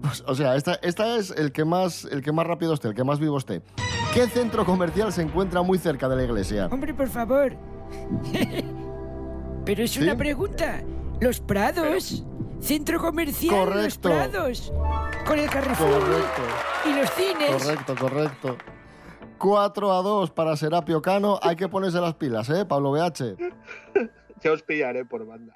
Pues, 0.01 0.23
o 0.27 0.35
sea, 0.35 0.55
esta, 0.55 0.73
esta 0.75 1.15
es 1.17 1.31
el 1.31 1.51
que, 1.51 1.65
más, 1.65 2.05
el 2.05 2.21
que 2.21 2.31
más 2.31 2.45
rápido 2.45 2.73
esté, 2.73 2.89
el 2.89 2.93
que 2.95 3.03
más 3.03 3.19
vivo 3.19 3.38
esté. 3.38 3.61
¿Qué 4.13 4.28
centro 4.28 4.66
comercial 4.66 5.13
se 5.13 5.22
encuentra 5.22 5.62
muy 5.62 5.78
cerca 5.78 6.10
de 6.10 6.16
la 6.16 6.24
iglesia? 6.24 6.68
Hombre, 6.72 6.94
por 6.94 7.10
favor. 7.10 7.56
Pero 9.66 9.84
es 9.84 9.98
una 9.98 10.18
pregunta. 10.18 10.82
Los 11.22 11.39
Prados. 11.39 12.25
Centro 12.60 13.00
comercial 13.00 13.56
Correcto. 13.56 14.10
Los 14.10 14.28
Prados. 14.28 14.74
Con 15.25 15.39
el 15.39 15.50
Carrefour. 15.50 16.00
Correcto. 16.00 16.42
Y 16.86 16.94
los 16.94 17.10
cines. 17.12 17.63
Correcto, 17.63 17.96
correcto. 17.96 18.58
4 19.38 19.92
a 19.94 20.01
2 20.01 20.32
para 20.32 20.58
Serapio 20.58 21.01
Cano. 21.01 21.39
Hay 21.42 21.56
que 21.56 21.70
ponerse 21.70 22.01
las 22.01 22.16
pilas, 22.16 22.50
¿eh, 22.50 22.66
Pablo 22.66 22.92
BH? 22.92 23.36
Ya 24.42 24.54
os 24.54 24.63
pillaré 24.63 25.04
por 25.04 25.25
banda. 25.25 25.54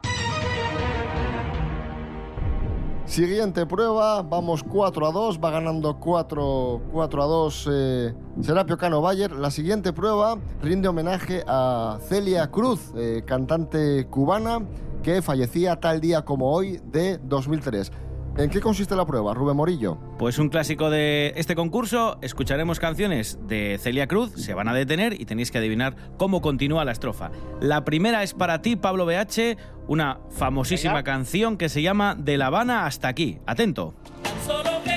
Siguiente 3.05 3.65
prueba, 3.65 4.21
vamos 4.21 4.63
4 4.63 5.05
a 5.05 5.11
2, 5.11 5.39
va 5.43 5.51
ganando 5.51 5.99
4, 5.99 6.81
4 6.91 7.23
a 7.23 7.25
2 7.25 7.69
eh, 7.69 8.13
Serapio 8.41 8.77
Cano 8.77 9.01
Bayer. 9.01 9.31
La 9.33 9.51
siguiente 9.51 9.91
prueba 9.91 10.37
rinde 10.61 10.87
homenaje 10.87 11.43
a 11.45 11.99
Celia 12.07 12.49
Cruz, 12.49 12.93
eh, 12.95 13.21
cantante 13.25 14.07
cubana 14.07 14.61
que 15.03 15.21
fallecía 15.21 15.75
tal 15.81 15.99
día 15.99 16.23
como 16.23 16.49
hoy 16.49 16.79
de 16.85 17.17
2003. 17.17 17.91
¿En 18.35 18.49
qué 18.49 18.61
consiste 18.61 18.95
la 18.95 19.05
prueba, 19.05 19.35
Rubén 19.35 19.55
Morillo? 19.55 19.99
Pues 20.17 20.39
un 20.39 20.49
clásico 20.49 20.89
de 20.89 21.33
este 21.35 21.53
concurso, 21.53 22.17
escucharemos 22.23 22.79
canciones 22.79 23.37
de 23.47 23.77
Celia 23.79 24.07
Cruz, 24.07 24.31
se 24.31 24.55
van 24.55 24.67
a 24.67 24.73
detener 24.73 25.21
y 25.21 25.25
tenéis 25.25 25.51
que 25.51 25.59
adivinar 25.59 25.95
cómo 26.17 26.41
continúa 26.41 26.83
la 26.83 26.93
estrofa. 26.93 27.29
La 27.61 27.85
primera 27.85 28.23
es 28.23 28.33
para 28.33 28.63
ti, 28.63 28.75
Pablo 28.75 29.05
BH, 29.05 29.55
una 29.87 30.17
famosísima 30.31 30.93
Venga. 30.93 31.03
canción 31.03 31.57
que 31.57 31.69
se 31.69 31.83
llama 31.83 32.15
De 32.15 32.37
La 32.39 32.47
Habana 32.47 32.87
hasta 32.87 33.07
aquí. 33.07 33.37
Atento. 33.45 33.93
Solo 34.47 34.81
que 34.83 34.92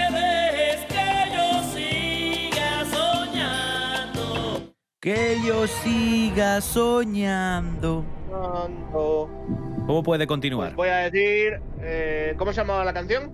Que 5.07 5.39
yo 5.47 5.69
siga 5.69 6.61
soñando. 6.61 8.05
¿Cómo 9.87 10.03
puede 10.03 10.27
continuar? 10.27 10.75
Voy 10.75 10.89
a 10.89 11.09
decir. 11.09 11.61
eh, 11.81 12.35
¿Cómo 12.37 12.53
se 12.53 12.57
llamaba 12.63 12.85
la 12.85 12.93
canción? 12.93 13.31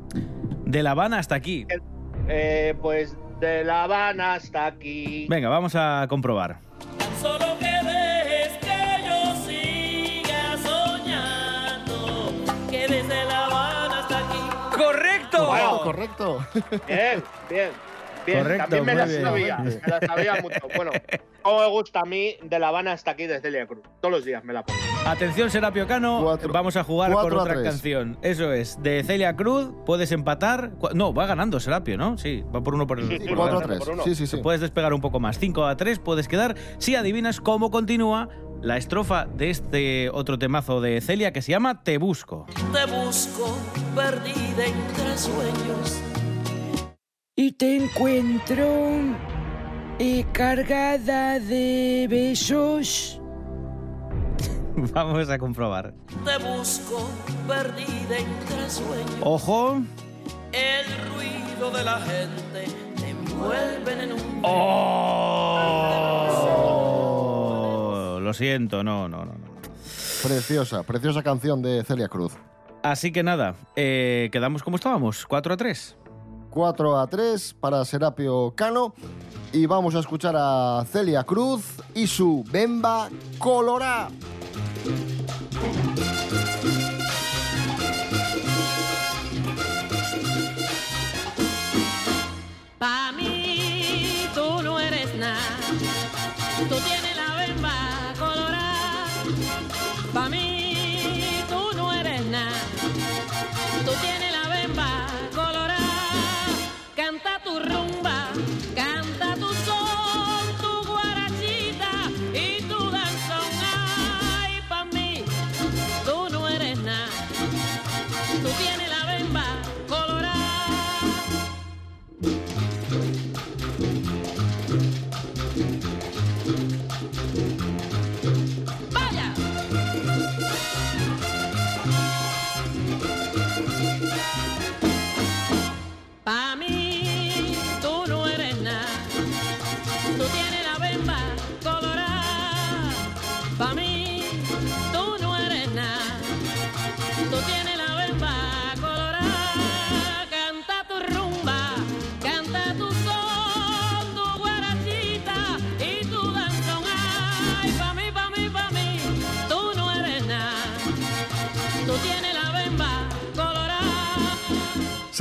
De 0.67 0.83
La 0.83 0.91
Habana 0.91 1.19
hasta 1.19 1.35
aquí. 1.35 1.67
Eh, 2.29 2.75
pues 2.83 3.17
de 3.41 3.65
La 3.65 3.85
Habana 3.85 4.35
hasta 4.35 4.67
aquí. 4.67 5.27
Venga, 5.31 5.49
vamos 5.49 5.75
a 5.75 6.05
comprobar. 6.11 6.59
Solo 7.23 7.57
que 7.59 7.65
dejes 7.65 8.53
que 8.59 9.07
yo 9.09 9.35
siga 9.47 10.59
soñando. 10.59 12.35
Que 12.71 12.87
desde 12.87 13.25
La 13.25 13.47
Habana 13.47 14.01
hasta 14.01 14.19
aquí. 14.19 14.77
¡Correcto! 14.77 15.47
Wow. 15.47 15.85
Correcto. 15.85 16.47
Bien, 16.87 17.25
bien. 17.49 17.71
Bien, 18.27 18.39
Correcto, 18.43 18.63
también 18.71 18.85
me 18.85 18.95
la 18.95 19.05
bien. 19.07 19.23
sabía, 19.23 19.59
me 19.59 19.81
la 19.89 20.01
sabía 20.07 20.35
mucho. 20.43 20.61
Bueno, 20.77 20.91
cómo 21.43 21.61
me 21.61 21.67
gusta 21.69 22.01
a 22.01 22.05
mí 22.05 22.37
de 22.43 22.59
La 22.59 22.69
Habana 22.69 22.93
hasta 22.93 23.11
aquí 23.13 23.27
de 23.27 23.41
Celia 23.41 23.67
Cruz. 23.67 23.83
Todos 24.01 24.13
los 24.13 24.25
días 24.25 24.45
me 24.45 24.53
la 24.53 24.63
pongo. 24.65 24.79
Atención, 25.07 25.51
Serapio 25.51 25.87
Cano, 25.87 26.21
Cuatro- 26.23 26.53
vamos 26.53 26.77
a 26.77 26.85
jugar 26.85 27.13
cuatro 27.13 27.31
con 27.31 27.39
otra 27.41 27.55
tres. 27.55 27.65
canción. 27.65 28.19
Eso 28.23 28.53
es, 28.53 28.81
de 28.83 29.03
Celia 29.05 29.35
Cruz, 29.37 29.71
puedes 29.85 30.13
empatar. 30.13 30.71
No, 30.95 31.13
va 31.13 31.27
ganando 31.27 31.59
Serapio, 31.61 31.97
¿no? 31.99 32.17
Sí, 32.19 32.45
va 32.55 32.63
por 32.63 32.75
uno 32.75 32.87
por 32.87 33.01
el 33.01 33.09
Sí, 33.09 33.19
sí, 33.21 33.29
por 33.29 33.37
4 33.39 33.59
a 33.59 33.61
delante. 33.63 33.85
3. 33.85 33.99
Sí, 34.05 34.15
sí, 34.15 34.27
sí. 34.27 34.37
Puedes 34.43 34.61
despegar 34.61 34.93
un 34.95 35.01
poco 35.01 35.19
más. 35.21 35.39
5 35.39 35.67
a 35.67 35.77
3 35.77 35.99
puedes 35.99 36.29
quedar 36.29 36.55
si 36.79 36.95
adivinas 36.95 37.41
cómo 37.41 37.71
continúa 37.71 38.29
la 38.61 38.77
estrofa 38.77 39.27
de 39.27 39.51
este 39.51 40.09
otro 40.11 40.39
temazo 40.39 40.81
de 40.81 41.01
Celia 41.01 41.33
que 41.33 41.43
se 41.43 41.51
llama 41.51 41.83
Te 41.83 41.99
Busco. 41.99 42.47
Te 42.73 42.85
busco 42.87 43.59
perdida 43.97 44.65
entre 44.67 45.19
sueños. 45.19 46.01
Y 47.35 47.53
te 47.53 47.77
encuentro 47.77 48.67
eh, 49.99 50.27
cargada 50.35 51.41
de 51.41 52.07
besos. 52.11 53.19
Vamos 54.93 55.31
a 55.31 55.39
comprobar. 55.39 55.95
Te 56.27 56.37
busco 56.45 57.09
perdida 57.49 58.19
entre 58.19 58.69
sueños. 58.69 59.17
Ojo. 59.23 59.81
El 60.53 60.85
ruido 61.15 61.71
de 61.71 61.83
la 61.83 61.99
gente 62.03 62.67
te 62.97 63.09
envuelven 63.09 64.01
en 64.03 64.13
un. 64.13 64.21
Oh, 64.43 64.59
lo 68.21 68.35
siento, 68.35 68.85
no, 68.85 69.09
no, 69.09 69.25
no. 69.25 69.33
no. 69.33 69.53
Preciosa, 70.23 70.83
preciosa 70.83 71.23
canción 71.23 71.63
de 71.63 71.83
Celia 71.83 72.09
Cruz. 72.09 72.35
Así 72.83 73.11
que 73.11 73.23
nada, 73.23 73.55
eh, 73.75 74.29
quedamos 74.33 74.63
como 74.63 74.77
estábamos, 74.77 75.25
4 75.25 75.55
a 75.55 75.57
3. 75.57 75.97
4 76.53 76.99
a 76.99 77.07
3 77.07 77.55
para 77.59 77.85
Serapio 77.85 78.53
Cano. 78.55 78.95
Y 79.53 79.67
vamos 79.67 79.95
a 79.95 80.01
escuchar 80.01 80.35
a 80.37 80.85
Celia 80.91 81.25
Cruz 81.25 81.63
y 81.95 82.07
su 82.07 82.45
Bemba 82.51 83.09
Colorá. 83.39 84.09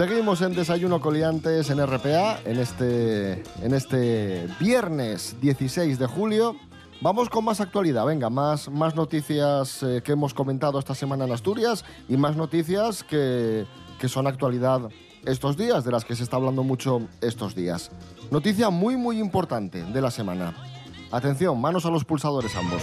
Seguimos 0.02 0.42
en 0.42 0.56
Desayuno 0.56 1.00
Coliantes 1.00 1.70
en 1.70 1.78
RPA 1.86 2.40
en 2.44 2.58
este, 2.58 3.34
en 3.62 3.72
este 3.76 4.48
viernes 4.60 5.36
16 5.40 6.00
de 6.00 6.08
julio. 6.08 6.56
Vamos 7.02 7.30
con 7.30 7.46
más 7.46 7.62
actualidad, 7.62 8.04
venga, 8.08 8.32
más, 8.32 8.68
más 8.68 8.96
noticias 8.96 9.84
eh, 9.84 10.02
que 10.04 10.14
hemos 10.14 10.34
comentado 10.34 10.80
esta 10.80 10.96
semana 10.96 11.26
en 11.26 11.32
Asturias 11.32 11.86
y 12.10 12.18
más 12.18 12.36
noticias 12.36 13.04
que, 13.04 13.68
que 14.00 14.10
son 14.10 14.26
actualidad 14.26 14.90
estos 15.24 15.56
días, 15.56 15.84
de 15.84 15.92
las 15.92 16.04
que 16.04 16.16
se 16.16 16.24
está 16.24 16.38
hablando 16.38 16.64
mucho 16.64 17.04
estos 17.22 17.54
días. 17.54 17.92
Noticia 18.32 18.72
muy, 18.72 18.98
muy 18.98 19.20
importante 19.20 19.84
de 19.84 20.02
la 20.02 20.10
semana. 20.10 20.56
Atención, 21.12 21.62
manos 21.62 21.86
a 21.86 21.92
los 21.92 22.06
pulsadores 22.06 22.56
ambos. 22.56 22.82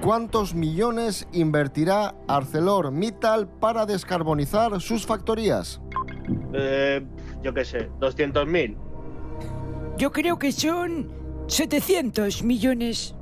¿Cuántos 0.00 0.54
millones 0.54 1.26
invertirá 1.32 2.14
ArcelorMittal 2.28 3.48
para 3.48 3.86
descarbonizar 3.86 4.80
sus 4.80 5.04
factorías? 5.04 5.80
Eh, 6.54 7.04
yo 7.42 7.52
qué 7.52 7.64
sé, 7.64 7.90
200.000. 7.98 8.76
Yo 9.98 10.12
creo 10.12 10.38
que 10.38 10.52
son 10.52 11.10
700 11.48 12.44
millones. 12.44 13.15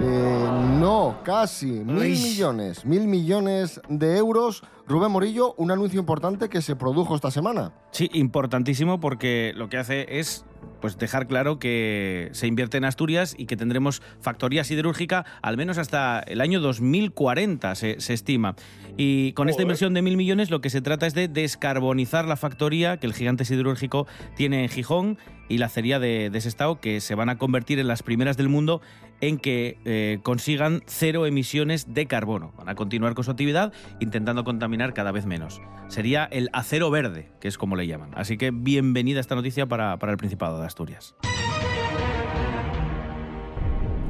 Eh, 0.00 0.48
no, 0.80 1.18
casi. 1.24 1.66
Mil 1.66 1.98
Uy. 1.98 2.08
millones. 2.10 2.84
Mil 2.84 3.06
millones 3.06 3.80
de 3.88 4.16
euros. 4.16 4.62
Rubén 4.86 5.12
Morillo, 5.12 5.54
un 5.58 5.70
anuncio 5.70 6.00
importante 6.00 6.48
que 6.48 6.62
se 6.62 6.74
produjo 6.74 7.14
esta 7.14 7.30
semana. 7.30 7.72
Sí, 7.90 8.08
importantísimo 8.14 9.00
porque 9.00 9.52
lo 9.54 9.68
que 9.68 9.76
hace 9.76 10.18
es 10.18 10.46
pues 10.80 10.96
dejar 10.96 11.26
claro 11.26 11.58
que 11.58 12.30
se 12.32 12.46
invierte 12.46 12.78
en 12.78 12.84
Asturias 12.84 13.34
y 13.36 13.46
que 13.46 13.56
tendremos 13.56 14.00
factoría 14.20 14.64
siderúrgica 14.64 15.26
al 15.42 15.56
menos 15.56 15.76
hasta 15.76 16.20
el 16.20 16.40
año 16.40 16.60
2040, 16.60 17.74
se, 17.74 18.00
se 18.00 18.14
estima. 18.14 18.54
Y 18.96 19.32
con 19.32 19.48
esta 19.48 19.62
inversión 19.62 19.92
de 19.92 20.02
mil 20.02 20.16
millones 20.16 20.50
lo 20.50 20.60
que 20.60 20.70
se 20.70 20.80
trata 20.80 21.06
es 21.06 21.14
de 21.14 21.28
descarbonizar 21.28 22.26
la 22.26 22.36
factoría 22.36 22.96
que 22.96 23.06
el 23.06 23.14
gigante 23.14 23.44
siderúrgico 23.44 24.06
tiene 24.36 24.62
en 24.62 24.68
Gijón 24.68 25.18
y 25.48 25.58
la 25.58 25.66
acería 25.66 25.98
de, 25.98 26.30
de 26.30 26.40
Sestao, 26.40 26.80
que 26.80 27.00
se 27.00 27.14
van 27.14 27.28
a 27.28 27.38
convertir 27.38 27.78
en 27.78 27.88
las 27.88 28.02
primeras 28.02 28.36
del 28.36 28.48
mundo 28.48 28.80
en 29.20 29.38
que 29.38 29.78
eh, 29.84 30.20
consigan 30.22 30.82
cero 30.86 31.26
emisiones 31.26 31.94
de 31.94 32.06
carbono. 32.06 32.52
Van 32.56 32.68
a 32.68 32.74
continuar 32.74 33.14
con 33.14 33.24
su 33.24 33.30
actividad 33.30 33.72
intentando 34.00 34.44
contaminar 34.44 34.94
cada 34.94 35.12
vez 35.12 35.26
menos. 35.26 35.60
Sería 35.88 36.24
el 36.24 36.50
acero 36.52 36.90
verde, 36.90 37.30
que 37.40 37.48
es 37.48 37.58
como 37.58 37.76
le 37.76 37.86
llaman. 37.86 38.10
Así 38.14 38.36
que 38.36 38.50
bienvenida 38.50 39.20
esta 39.20 39.34
noticia 39.34 39.66
para, 39.66 39.98
para 39.98 40.12
el 40.12 40.18
Principado 40.18 40.60
de 40.60 40.66
Asturias. 40.66 41.14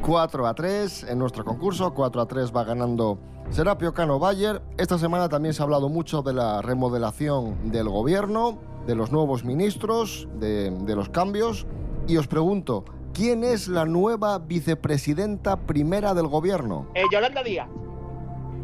4 0.08 0.46
a 0.46 0.54
3 0.54 1.04
en 1.04 1.18
nuestro 1.18 1.44
concurso. 1.44 1.92
4 1.92 2.22
a 2.22 2.26
3 2.26 2.52
va 2.56 2.64
ganando 2.64 3.18
Serapio 3.50 3.92
Cano 3.92 4.18
Bayer. 4.18 4.62
Esta 4.78 4.98
semana 4.98 5.28
también 5.28 5.52
se 5.52 5.62
ha 5.62 5.64
hablado 5.64 5.88
mucho 5.88 6.22
de 6.22 6.32
la 6.32 6.62
remodelación 6.62 7.70
del 7.70 7.88
gobierno, 7.88 8.58
de 8.86 8.94
los 8.94 9.12
nuevos 9.12 9.44
ministros, 9.44 10.26
de, 10.38 10.70
de 10.70 10.96
los 10.96 11.10
cambios. 11.10 11.66
Y 12.06 12.16
os 12.16 12.26
pregunto, 12.26 12.86
¿quién 13.18 13.42
es 13.42 13.66
la 13.66 13.84
nueva 13.84 14.38
vicepresidenta 14.38 15.56
primera 15.66 16.14
del 16.14 16.28
gobierno? 16.28 16.86
Eh, 16.94 17.02
Yolanda 17.12 17.42
Díaz. 17.42 17.66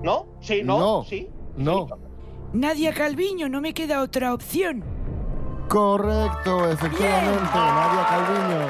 ¿No? 0.01 0.27
Sí, 0.40 0.62
no, 0.62 0.79
No. 0.79 1.03
sí. 1.05 1.29
No. 1.57 1.88
Nadia 2.53 2.95
Calviño, 2.95 3.49
no 3.49 3.61
me 3.61 3.75
queda 3.75 4.01
otra 4.01 4.33
opción. 4.33 4.85
Correcto, 5.69 6.69
efectivamente, 6.69 7.51
Nadia 7.53 8.07
Calviño. 8.09 8.67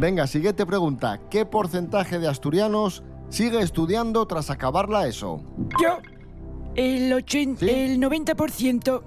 Venga, 0.00 0.26
siguiente 0.26 0.64
pregunta. 0.64 1.20
¿Qué 1.28 1.44
porcentaje 1.44 2.18
de 2.18 2.28
asturianos 2.28 3.04
sigue 3.28 3.60
estudiando 3.60 4.26
tras 4.26 4.48
acabar 4.48 4.88
la 4.88 5.06
ESO? 5.06 5.42
Yo, 5.82 5.98
el, 6.76 7.12
80, 7.12 7.66
el 7.66 8.00
90%. 8.00 9.02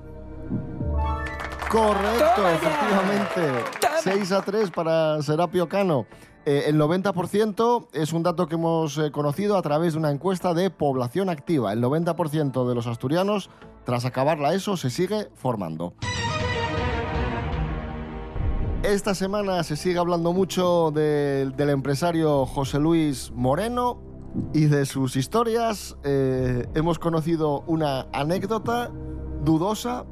Correcto, 1.76 2.48
efectivamente. 2.50 3.64
6 4.02 4.32
a 4.32 4.42
3 4.42 4.72
para 4.72 5.22
Serapio 5.22 5.68
Cano. 5.68 6.06
Eh, 6.46 6.66
el 6.68 6.80
90% 6.80 7.88
es 7.92 8.14
un 8.14 8.24
dato 8.24 8.48
que 8.48 8.56
hemos 8.56 8.98
eh, 8.98 9.12
conocido 9.12 9.58
a 9.58 9.62
través 9.62 9.94
de 9.94 10.00
una 10.00 10.12
encuesta 10.12 10.54
de 10.54 10.70
población 10.70 11.28
activa. 11.30 11.74
El 11.74 11.82
90% 11.84 12.66
de 12.70 12.76
los 12.76 12.88
asturianos, 12.88 13.50
tras 13.84 14.06
acabar 14.06 14.40
la 14.40 14.54
ESO, 14.54 14.78
se 14.78 14.90
sigue 14.90 15.28
formando. 15.36 15.94
Esta 18.84 19.14
semana 19.16 19.64
se 19.64 19.76
sigue 19.76 19.98
hablando 20.00 20.32
mucho 20.32 20.92
de- 20.92 21.52
del 21.58 21.72
empresario 21.72 22.46
José 22.46 22.80
Luis 22.80 23.32
Moreno 23.36 24.00
y 24.54 24.66
de 24.66 24.86
sus 24.86 25.16
historias. 25.18 25.98
Eh, 26.04 26.68
hemos 26.76 27.00
conocido 27.00 27.62
una 27.68 28.08
anécdota 28.14 28.92
dudosa 29.44 30.06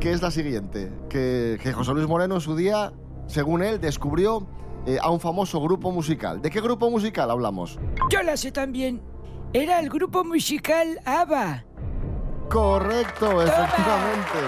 que 0.00 0.12
es 0.12 0.22
la 0.22 0.30
siguiente, 0.30 0.92
que, 1.08 1.58
que 1.62 1.72
José 1.72 1.92
Luis 1.92 2.06
Moreno 2.06 2.36
en 2.36 2.40
su 2.40 2.54
día, 2.56 2.92
según 3.26 3.62
él, 3.62 3.80
descubrió 3.80 4.46
eh, 4.86 4.98
a 5.02 5.10
un 5.10 5.20
famoso 5.20 5.60
grupo 5.60 5.90
musical. 5.90 6.40
¿De 6.40 6.50
qué 6.50 6.60
grupo 6.60 6.88
musical 6.90 7.30
hablamos? 7.30 7.78
Yo 8.10 8.22
la 8.22 8.36
sé 8.36 8.52
también. 8.52 9.00
Era 9.52 9.80
el 9.80 9.88
grupo 9.88 10.24
musical 10.24 11.00
ABBA. 11.04 11.64
Correcto, 12.48 13.42
efectivamente. 13.42 14.38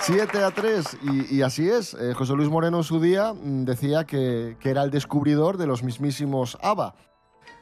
7 0.00 0.42
a 0.42 0.50
3, 0.50 0.98
y, 1.02 1.36
y 1.36 1.42
así 1.42 1.68
es. 1.68 1.92
eh, 1.94 2.14
José 2.14 2.32
Luis 2.34 2.48
Moreno 2.48 2.78
en 2.78 2.84
su 2.84 3.00
día 3.00 3.34
mm, 3.34 3.64
decía 3.64 4.04
que, 4.04 4.56
que 4.58 4.70
era 4.70 4.82
el 4.82 4.90
descubridor 4.90 5.58
de 5.58 5.66
los 5.66 5.82
mismísimos 5.82 6.56
ABBA. 6.62 6.94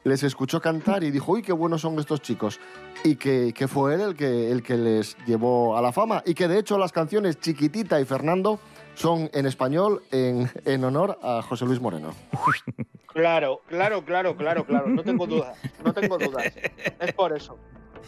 Les 0.03 0.23
escuchó 0.23 0.61
cantar 0.61 1.03
y 1.03 1.11
dijo, 1.11 1.33
uy, 1.33 1.41
qué 1.41 1.51
buenos 1.51 1.81
son 1.81 1.99
estos 1.99 2.21
chicos. 2.21 2.59
Y 3.03 3.15
que, 3.15 3.53
que 3.53 3.67
fue 3.67 3.95
él 3.95 4.01
el 4.01 4.15
que, 4.15 4.51
el 4.51 4.63
que 4.63 4.77
les 4.77 5.17
llevó 5.25 5.77
a 5.77 5.81
la 5.81 5.91
fama. 5.91 6.23
Y 6.25 6.33
que 6.33 6.47
de 6.47 6.59
hecho 6.59 6.77
las 6.77 6.91
canciones 6.91 7.39
Chiquitita 7.39 7.99
y 7.99 8.05
Fernando 8.05 8.59
son 8.95 9.29
en 9.33 9.45
español 9.45 10.01
en, 10.11 10.49
en 10.65 10.83
honor 10.83 11.19
a 11.21 11.41
José 11.41 11.65
Luis 11.65 11.79
Moreno. 11.81 12.13
Claro, 13.11 13.61
claro, 13.67 14.05
claro, 14.05 14.37
claro, 14.37 14.65
claro. 14.65 14.87
No 14.87 15.03
tengo 15.03 15.25
dudas. 15.25 15.57
No 15.83 15.93
tengo 15.93 16.17
dudas. 16.17 16.53
Es 16.99 17.11
por 17.13 17.35
eso. 17.35 17.57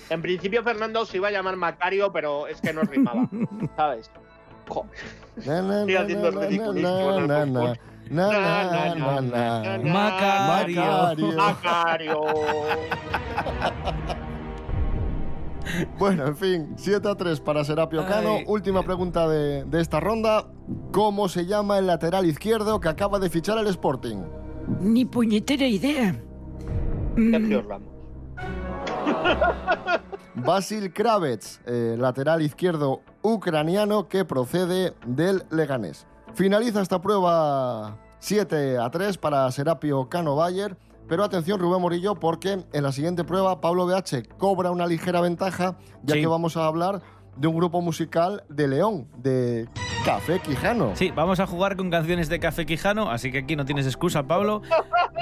En 0.09 0.21
principio 0.21 0.63
Fernando 0.63 1.05
se 1.05 1.17
iba 1.17 1.27
a 1.27 1.31
llamar 1.31 1.55
Macario, 1.57 2.13
pero 2.13 2.47
es 2.47 2.61
que 2.61 2.71
no 2.71 2.83
rimaba. 2.83 3.27
¿Sabes? 3.75 4.11
Jo. 4.67 4.85
Na, 5.45 5.61
na, 5.61 5.85
na, 7.45 7.73
na, 8.11 8.27
na, 8.27 8.39
na, 8.39 8.95
na, 8.95 8.95
na, 8.95 9.21
na, 9.21 9.61
na, 9.61 9.77
na. 9.77 9.93
Macario. 9.93 10.81
Macario. 10.81 11.37
Macario. 11.37 12.21
Bueno, 15.97 16.27
en 16.27 16.35
fin, 16.35 16.73
7 16.75 17.07
a 17.07 17.15
3 17.15 17.39
para 17.39 17.63
Serapio 17.63 18.05
Cano. 18.05 18.33
Ay. 18.39 18.43
Última 18.47 18.83
pregunta 18.83 19.29
de, 19.29 19.63
de 19.63 19.79
esta 19.79 20.01
ronda. 20.01 20.47
¿Cómo 20.91 21.29
se 21.29 21.45
llama 21.45 21.77
el 21.77 21.87
lateral 21.87 22.25
izquierdo 22.25 22.81
que 22.81 22.89
acaba 22.89 23.19
de 23.19 23.29
fichar 23.29 23.57
el 23.57 23.67
Sporting? 23.67 24.17
Ni 24.81 25.05
puñetera 25.05 25.65
idea. 25.67 26.13
Mm, 27.15 27.31
Sergio 27.31 27.61
Ramos. 27.61 27.89
Basil 30.35 30.91
Kravets, 30.91 31.61
eh, 31.65 31.95
lateral 31.97 32.41
izquierdo 32.41 33.01
ucraniano 33.21 34.07
que 34.07 34.25
procede 34.25 34.93
del 35.05 35.43
Leganés. 35.51 36.07
Finaliza 36.35 36.81
esta 36.81 37.01
prueba 37.01 37.97
7 38.19 38.77
a 38.77 38.89
3 38.89 39.17
para 39.17 39.51
Serapio 39.51 40.07
Cano 40.09 40.35
Bayer. 40.35 40.77
Pero 41.07 41.23
atención, 41.25 41.59
Rubén 41.59 41.81
Morillo, 41.81 42.15
porque 42.15 42.63
en 42.71 42.83
la 42.83 42.91
siguiente 42.93 43.23
prueba 43.25 43.59
Pablo 43.59 43.85
BH 43.85 44.29
cobra 44.37 44.71
una 44.71 44.87
ligera 44.87 45.19
ventaja, 45.19 45.75
ya 46.03 46.15
Sí. 46.15 46.21
que 46.21 46.27
vamos 46.27 46.55
a 46.55 46.65
hablar 46.65 47.01
de 47.35 47.47
un 47.47 47.55
grupo 47.57 47.81
musical 47.81 48.43
de 48.49 48.67
León, 48.69 49.07
de 49.17 49.67
Café 50.05 50.39
Quijano. 50.39 50.95
Sí, 50.95 51.11
vamos 51.13 51.39
a 51.41 51.47
jugar 51.47 51.75
con 51.75 51.89
canciones 51.89 52.29
de 52.29 52.39
Café 52.39 52.65
Quijano, 52.65 53.09
así 53.11 53.29
que 53.31 53.39
aquí 53.39 53.55
no 53.57 53.65
tienes 53.65 53.87
excusa, 53.87 54.23
Pablo. 54.23 54.61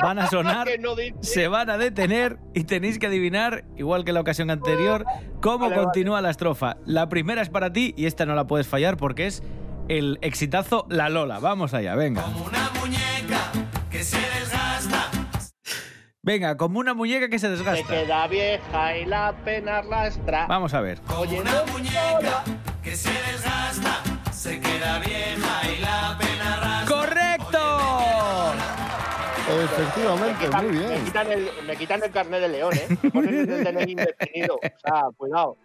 Van 0.02 0.20
a 0.20 0.28
sonar, 0.28 0.68
no 0.80 0.92
se 1.22 1.48
van 1.48 1.70
a 1.72 1.78
detener 1.80 2.38
y 2.54 2.66
tenéis 2.66 3.00
que 3.00 3.08
adivinar, 3.08 3.64
igual 3.76 4.04
que 4.06 4.14
la 4.14 4.22
ocasión 4.22 4.52
anterior, 4.52 5.06
cómo 5.42 5.60
Vale, 5.66 5.76
vale. 5.76 5.84
continúa 5.86 6.22
la 6.22 6.30
estrofa. 6.30 6.78
La 6.86 7.10
primera 7.10 7.42
es 7.42 7.50
para 7.50 7.74
ti 7.74 7.94
y 7.98 8.06
esta 8.06 8.26
no 8.28 8.36
la 8.36 8.46
puedes 8.46 8.68
fallar 8.68 8.96
porque 8.98 9.26
es 9.28 9.42
el 9.90 10.18
exitazo 10.22 10.86
La 10.90 11.10
Lola. 11.10 11.40
Vamos 11.40 11.74
allá, 11.74 11.96
venga. 11.96 12.26
Una 12.28 12.70
muñeca 12.80 13.52
que 13.92 14.04
se 14.04 14.18
desgasta. 14.18 15.10
Venga, 16.22 16.58
como 16.58 16.80
una 16.80 16.94
muñeca 16.94 17.28
que 17.30 17.40
se 17.40 17.48
Se 17.48 17.52
desgasta. 17.52 17.88
queda 17.88 18.28
vieja 18.28 18.98
y 18.98 19.06
la 19.06 19.36
pena 19.44 19.80
arrastra. 19.80 20.46
Vamos 20.48 20.74
a 20.74 20.82
ver. 20.82 21.00
Oye, 21.18 21.40
Una 21.42 21.64
muñeca 21.72 22.44
que 22.84 22.96
se 22.96 23.10
desgasta. 23.12 24.02
Se 24.32 24.60
queda 24.60 25.00
vieja 25.00 25.62
y 25.76 25.82
la 25.82 26.18
pena 26.20 26.54
arrastra. 26.56 26.96
¡Correcto! 26.96 27.60
Efectivamente, 29.64 30.50
muy 30.50 30.66
Me 30.78 30.88
bien. 30.88 31.06
quitan, 31.06 31.32
el, 31.32 31.50
me 31.66 31.76
quitan 31.76 32.04
el 32.04 32.12
carnet 32.12 32.40
de 32.42 32.48
león, 32.50 32.74
¿eh? 32.76 32.98
Me 33.02 33.10
ponen 33.12 33.50
el 33.78 33.90
indefinido. 33.90 34.56
O 34.58 34.60
sea, 34.80 35.04
cuidado. 35.18 35.58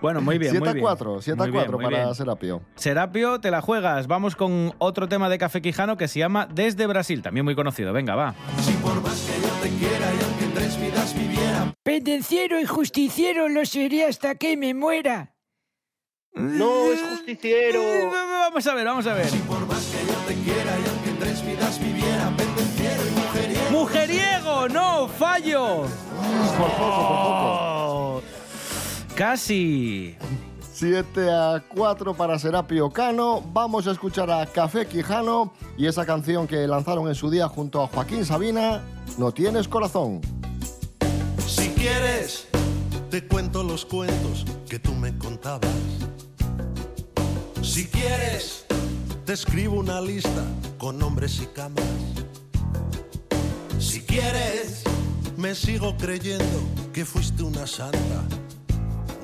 Bueno, 0.00 0.20
muy 0.22 0.38
bien, 0.38 0.52
7 0.52 0.60
muy 0.60 0.68
a 0.68 0.72
bien. 0.72 0.82
4, 0.82 1.22
7 1.22 1.32
a 1.32 1.44
Muy 1.44 1.50
bien, 1.52 1.64
4 1.64 1.78
muy 1.78 1.84
para 1.84 2.04
bien. 2.04 2.14
Serapio. 2.14 2.62
Serapio, 2.74 3.40
te 3.40 3.50
la 3.50 3.60
juegas. 3.60 4.06
Vamos 4.06 4.34
con 4.36 4.72
otro 4.78 5.08
tema 5.08 5.28
de 5.28 5.36
Café 5.38 5.60
Quijano 5.60 5.96
que 5.96 6.08
se 6.08 6.18
llama 6.20 6.46
Desde 6.52 6.86
Brasil, 6.86 7.22
también 7.22 7.44
muy 7.44 7.54
conocido. 7.54 7.92
Venga, 7.92 8.14
va. 8.14 8.34
Si 8.62 8.72
por 8.74 9.00
más 9.02 9.20
que 9.20 9.40
yo 9.40 9.48
te 9.62 9.68
quiera 9.78 10.06
y 10.14 10.24
aunque 10.24 10.46
tres 10.58 10.80
vidas 10.80 11.14
viviera. 11.14 11.74
Pendenciero 11.82 12.58
y 12.60 12.64
justiciero 12.64 13.48
lo 13.48 13.64
seré 13.66 14.06
hasta 14.06 14.34
que 14.36 14.56
me 14.56 14.72
muera. 14.74 15.34
No, 16.32 16.92
es 16.92 17.00
justiciero. 17.10 17.80
Eh, 17.82 18.08
Vamos 18.42 18.66
a 18.66 18.74
ver, 18.74 18.86
vamos 18.86 19.06
a 19.06 19.14
ver. 19.14 19.28
Por 19.48 19.66
más 19.66 19.84
que 19.86 20.06
yo 20.06 20.18
te 20.26 20.34
quiera 20.42 20.72
y 20.78 20.88
aunque 20.88 21.10
tres 21.24 21.44
vidas 21.44 21.78
viviera. 21.80 22.30
Pendenciero 22.36 23.02
y 23.06 23.10
mujeriego. 23.20 23.70
¡Mujeriego! 23.70 24.68
¡No! 24.68 25.08
¡Fallo! 25.08 25.82
Por 26.56 26.68
poco, 26.68 26.78
por 26.78 28.22
poco. 28.22 28.22
Casi. 29.20 30.16
7 30.72 31.30
a 31.30 31.62
4 31.68 32.14
para 32.14 32.38
Serapio 32.38 32.88
Cano. 32.88 33.42
Vamos 33.52 33.86
a 33.86 33.90
escuchar 33.90 34.30
a 34.30 34.46
Café 34.46 34.86
Quijano 34.86 35.52
y 35.76 35.84
esa 35.84 36.06
canción 36.06 36.46
que 36.46 36.66
lanzaron 36.66 37.06
en 37.06 37.14
su 37.14 37.28
día 37.28 37.46
junto 37.46 37.82
a 37.82 37.88
Joaquín 37.88 38.24
Sabina, 38.24 38.80
No 39.18 39.30
tienes 39.30 39.68
corazón. 39.68 40.22
Si 41.46 41.68
quieres, 41.68 42.48
te 43.10 43.26
cuento 43.26 43.62
los 43.62 43.84
cuentos 43.84 44.46
que 44.66 44.78
tú 44.78 44.94
me 44.94 45.14
contabas. 45.18 45.68
Si 47.60 47.88
quieres, 47.88 48.64
te 49.26 49.34
escribo 49.34 49.80
una 49.80 50.00
lista 50.00 50.44
con 50.78 50.98
nombres 50.98 51.42
y 51.42 51.46
camas. 51.48 51.84
Si 53.78 54.00
quieres, 54.00 54.82
me 55.36 55.54
sigo 55.54 55.94
creyendo 55.98 56.58
que 56.94 57.04
fuiste 57.04 57.42
una 57.42 57.66
santa. 57.66 58.24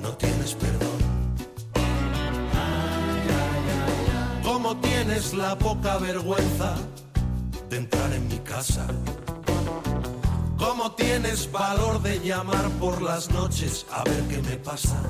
No 0.07 0.13
tienes 0.13 0.55
perdón. 0.55 0.99
¿Cómo 4.45 4.77
tienes 4.77 5.35
la 5.35 5.59
poca 5.59 5.99
vergüenza 5.99 6.77
de 7.69 7.79
entrar 7.79 8.13
en 8.13 8.29
mi 8.29 8.39
casa? 8.39 8.87
¿Cómo 10.57 10.93
tienes 10.93 11.51
valor 11.51 12.01
de 12.03 12.21
llamar 12.21 12.69
por 12.79 13.03
las 13.03 13.31
noches 13.33 13.85
a 13.91 14.05
ver 14.05 14.23
qué 14.29 14.41
me 14.43 14.57
pasa? 14.59 15.03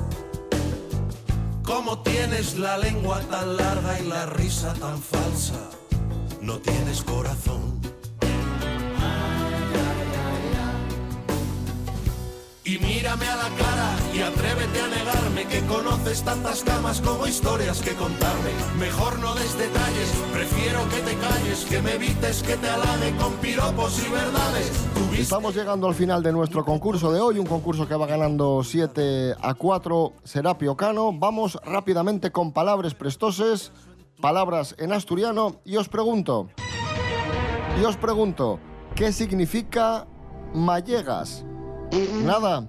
¿Cómo 1.63 1.99
tienes 1.99 2.57
la 2.57 2.79
lengua 2.79 3.21
tan 3.29 3.55
larga 3.55 3.99
y 3.99 4.07
la 4.07 4.25
risa 4.25 4.73
tan 4.73 4.99
falsa? 4.99 5.69
No 6.41 6.57
tienes 6.57 7.03
corazón. 7.03 7.76
Y 12.67 12.77
mírame 12.79 13.25
a 13.25 13.35
la 13.37 13.49
cara 13.55 13.95
y 14.13 14.19
atrévete 14.19 14.81
a 14.81 14.87
negarme 14.89 15.45
que 15.45 15.61
conoces 15.67 16.21
tantas 16.21 16.63
camas 16.63 16.99
como 16.99 17.25
historias 17.25 17.79
que 17.79 17.93
contarme. 17.93 18.49
Mejor 18.77 19.19
no 19.19 19.33
des 19.35 19.57
detalles, 19.57 20.11
prefiero 20.33 20.81
que 20.89 20.97
te 20.97 21.15
calles, 21.15 21.63
que 21.63 21.81
me 21.81 21.93
evites 21.93 22.43
que 22.43 22.57
te 22.57 22.67
halague 22.67 23.15
con 23.15 23.31
piropos 23.35 24.05
y 24.05 24.11
verdades. 24.11 24.85
Estamos 25.17 25.55
llegando 25.55 25.87
al 25.87 25.95
final 25.95 26.21
de 26.21 26.33
nuestro 26.33 26.65
concurso 26.65 27.13
de 27.13 27.21
hoy, 27.21 27.39
un 27.39 27.45
concurso 27.45 27.87
que 27.87 27.95
va 27.95 28.05
ganando 28.05 28.61
7 28.61 29.35
a 29.39 29.53
4 29.53 30.13
Serapio 30.25 30.75
Cano. 30.75 31.13
Vamos 31.13 31.57
rápidamente 31.63 32.33
con 32.33 32.51
palabras 32.51 32.93
prestoses, 32.95 33.71
palabras 34.19 34.75
en 34.77 34.91
asturiano 34.91 35.61
y 35.63 35.77
os 35.77 35.87
pregunto, 35.87 36.49
y 37.81 37.85
os 37.85 37.95
pregunto, 37.95 38.59
¿qué 38.93 39.13
significa 39.13 40.05
mallegas? 40.53 41.45
Nada. 42.23 42.67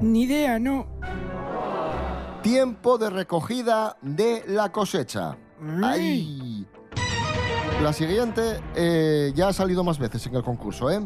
Ni 0.00 0.22
idea, 0.22 0.58
no. 0.58 0.86
Tiempo 2.42 2.98
de 2.98 3.10
recogida 3.10 3.96
de 4.02 4.44
la 4.46 4.70
cosecha. 4.70 5.36
¡Ay! 5.82 6.66
La 7.82 7.92
siguiente 7.92 8.60
eh, 8.74 9.32
ya 9.34 9.48
ha 9.48 9.52
salido 9.52 9.84
más 9.84 9.98
veces 9.98 10.26
en 10.26 10.36
el 10.36 10.42
concurso, 10.42 10.90
¿eh? 10.90 11.00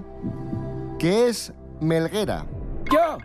¿Qué 0.99 1.29
es 1.29 1.53
melguera? 1.81 2.47
Yo. 2.93 3.19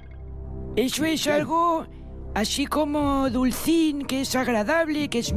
Eso 0.76 1.06
es 1.06 1.28
algo 1.28 1.86
así 2.34 2.66
como 2.66 3.30
dulcín, 3.30 4.06
que 4.06 4.22
es 4.22 4.36
agradable, 4.36 5.10
que 5.10 5.20
es... 5.20 5.34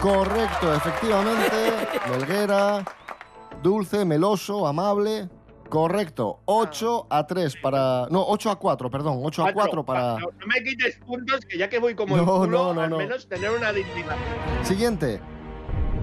Correcto, 0.00 0.74
efectivamente. 0.74 1.72
Melguera, 2.10 2.84
dulce, 3.62 4.04
meloso, 4.04 4.66
amable. 4.66 5.28
Correcto. 5.68 6.40
8 6.46 7.06
a 7.10 7.26
3 7.26 7.56
para. 7.62 8.06
No, 8.10 8.24
8 8.26 8.50
a 8.50 8.56
4, 8.58 8.90
perdón. 8.90 9.20
8 9.22 9.44
a 9.46 9.52
4 9.52 9.84
para. 9.84 10.12
No, 10.18 10.26
no 10.38 10.46
me 10.46 10.62
quites 10.62 10.96
puntos, 11.06 11.40
que 11.46 11.58
ya 11.58 11.68
que 11.68 11.78
voy 11.78 11.94
como 11.94 12.16
el 12.16 12.24
No, 12.24 12.40
culo, 12.40 12.46
no, 12.46 12.74
no, 12.74 12.80
al 12.82 12.90
no. 12.90 12.98
menos 12.98 13.28
tener 13.28 13.50
una 13.50 13.72
dignidad. 13.72 14.16
Siguiente. 14.62 15.20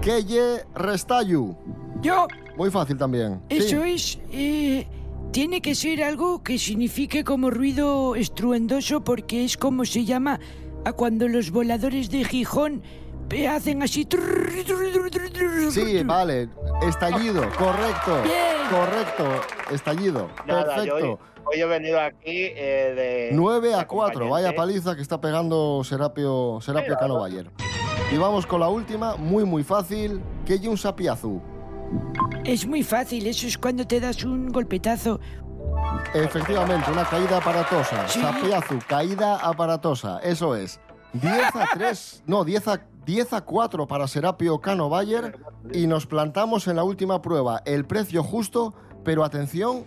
Keye 0.00 0.64
Restayu. 0.74 1.56
Yo. 2.02 2.26
Muy 2.56 2.70
fácil 2.70 2.96
también. 2.96 3.40
Sí. 3.50 3.56
Eso 3.58 3.84
es... 3.84 4.18
eh, 4.32 4.86
tiene 5.32 5.60
que 5.60 5.74
ser 5.74 6.02
algo 6.02 6.42
que 6.42 6.58
signifique 6.58 7.24
como 7.24 7.50
ruido 7.50 8.14
estruendoso 8.14 9.02
porque 9.02 9.44
es 9.44 9.56
como 9.56 9.84
se 9.84 10.04
llama 10.04 10.38
a 10.84 10.92
cuando 10.92 11.26
los 11.28 11.50
voladores 11.50 12.10
de 12.10 12.24
Gijón 12.24 12.82
hacen 13.48 13.82
así... 13.82 14.06
Sí, 15.70 16.02
vale. 16.04 16.48
Estallido, 16.82 17.42
correcto. 17.58 18.22
Correcto. 18.70 19.24
Estallido. 19.72 20.28
Nada, 20.46 20.84
yo 20.84 20.94
hoy, 20.94 21.02
Perfecto. 21.02 21.24
hoy 21.44 21.60
he 21.60 21.66
venido 21.66 22.00
aquí 22.00 22.44
eh, 22.54 23.28
de. 23.30 23.30
9 23.32 23.74
a 23.74 23.78
de 23.78 23.86
4. 23.86 24.28
Vaya 24.28 24.54
paliza 24.54 24.94
que 24.94 25.02
está 25.02 25.20
pegando 25.20 25.82
Serapio, 25.84 26.58
Serapio 26.60 26.96
Cano. 26.96 27.20
Bayer. 27.20 27.50
Y 28.12 28.16
vamos 28.16 28.46
con 28.46 28.60
la 28.60 28.68
última, 28.68 29.16
muy 29.16 29.44
muy 29.44 29.64
fácil. 29.64 30.20
Keye 30.44 30.68
un 30.68 30.78
sapiazu. 30.78 31.40
Es 32.44 32.66
muy 32.66 32.82
fácil, 32.82 33.26
eso 33.26 33.46
es 33.46 33.58
cuando 33.58 33.86
te 33.86 34.00
das 34.00 34.24
un 34.24 34.48
golpetazo. 34.50 35.20
Efectivamente, 36.14 36.90
una 36.90 37.04
caída 37.04 37.38
aparatosa. 37.38 38.08
Sí. 38.08 38.20
Sapiazu, 38.20 38.78
caída 38.86 39.36
aparatosa. 39.36 40.20
Eso 40.22 40.54
es. 40.54 40.80
10 41.20 41.56
a 41.56 41.68
3, 41.72 42.22
no, 42.26 42.44
10 42.44 42.68
a, 42.68 42.80
10 43.04 43.32
a 43.32 43.40
4 43.42 43.86
para 43.86 44.08
Serapio 44.08 44.60
Cano 44.60 44.88
Bayer. 44.88 45.38
Y 45.72 45.86
nos 45.86 46.06
plantamos 46.06 46.66
en 46.68 46.76
la 46.76 46.84
última 46.84 47.22
prueba. 47.22 47.62
El 47.64 47.84
precio 47.84 48.22
justo, 48.22 48.74
pero 49.04 49.24
atención, 49.24 49.84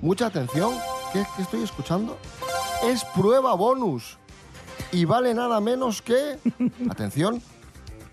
mucha 0.00 0.26
atención. 0.26 0.72
¿Qué, 1.12 1.24
qué 1.36 1.42
estoy 1.42 1.62
escuchando? 1.62 2.16
Es 2.84 3.04
prueba 3.04 3.54
bonus. 3.54 4.18
Y 4.90 5.04
vale 5.04 5.34
nada 5.34 5.60
menos 5.60 6.02
que. 6.02 6.38
Atención. 6.90 7.42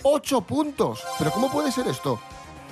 8 0.04 0.42
puntos. 0.42 1.04
¿Pero 1.18 1.32
cómo 1.32 1.52
puede 1.52 1.72
ser 1.72 1.88
esto? 1.88 2.20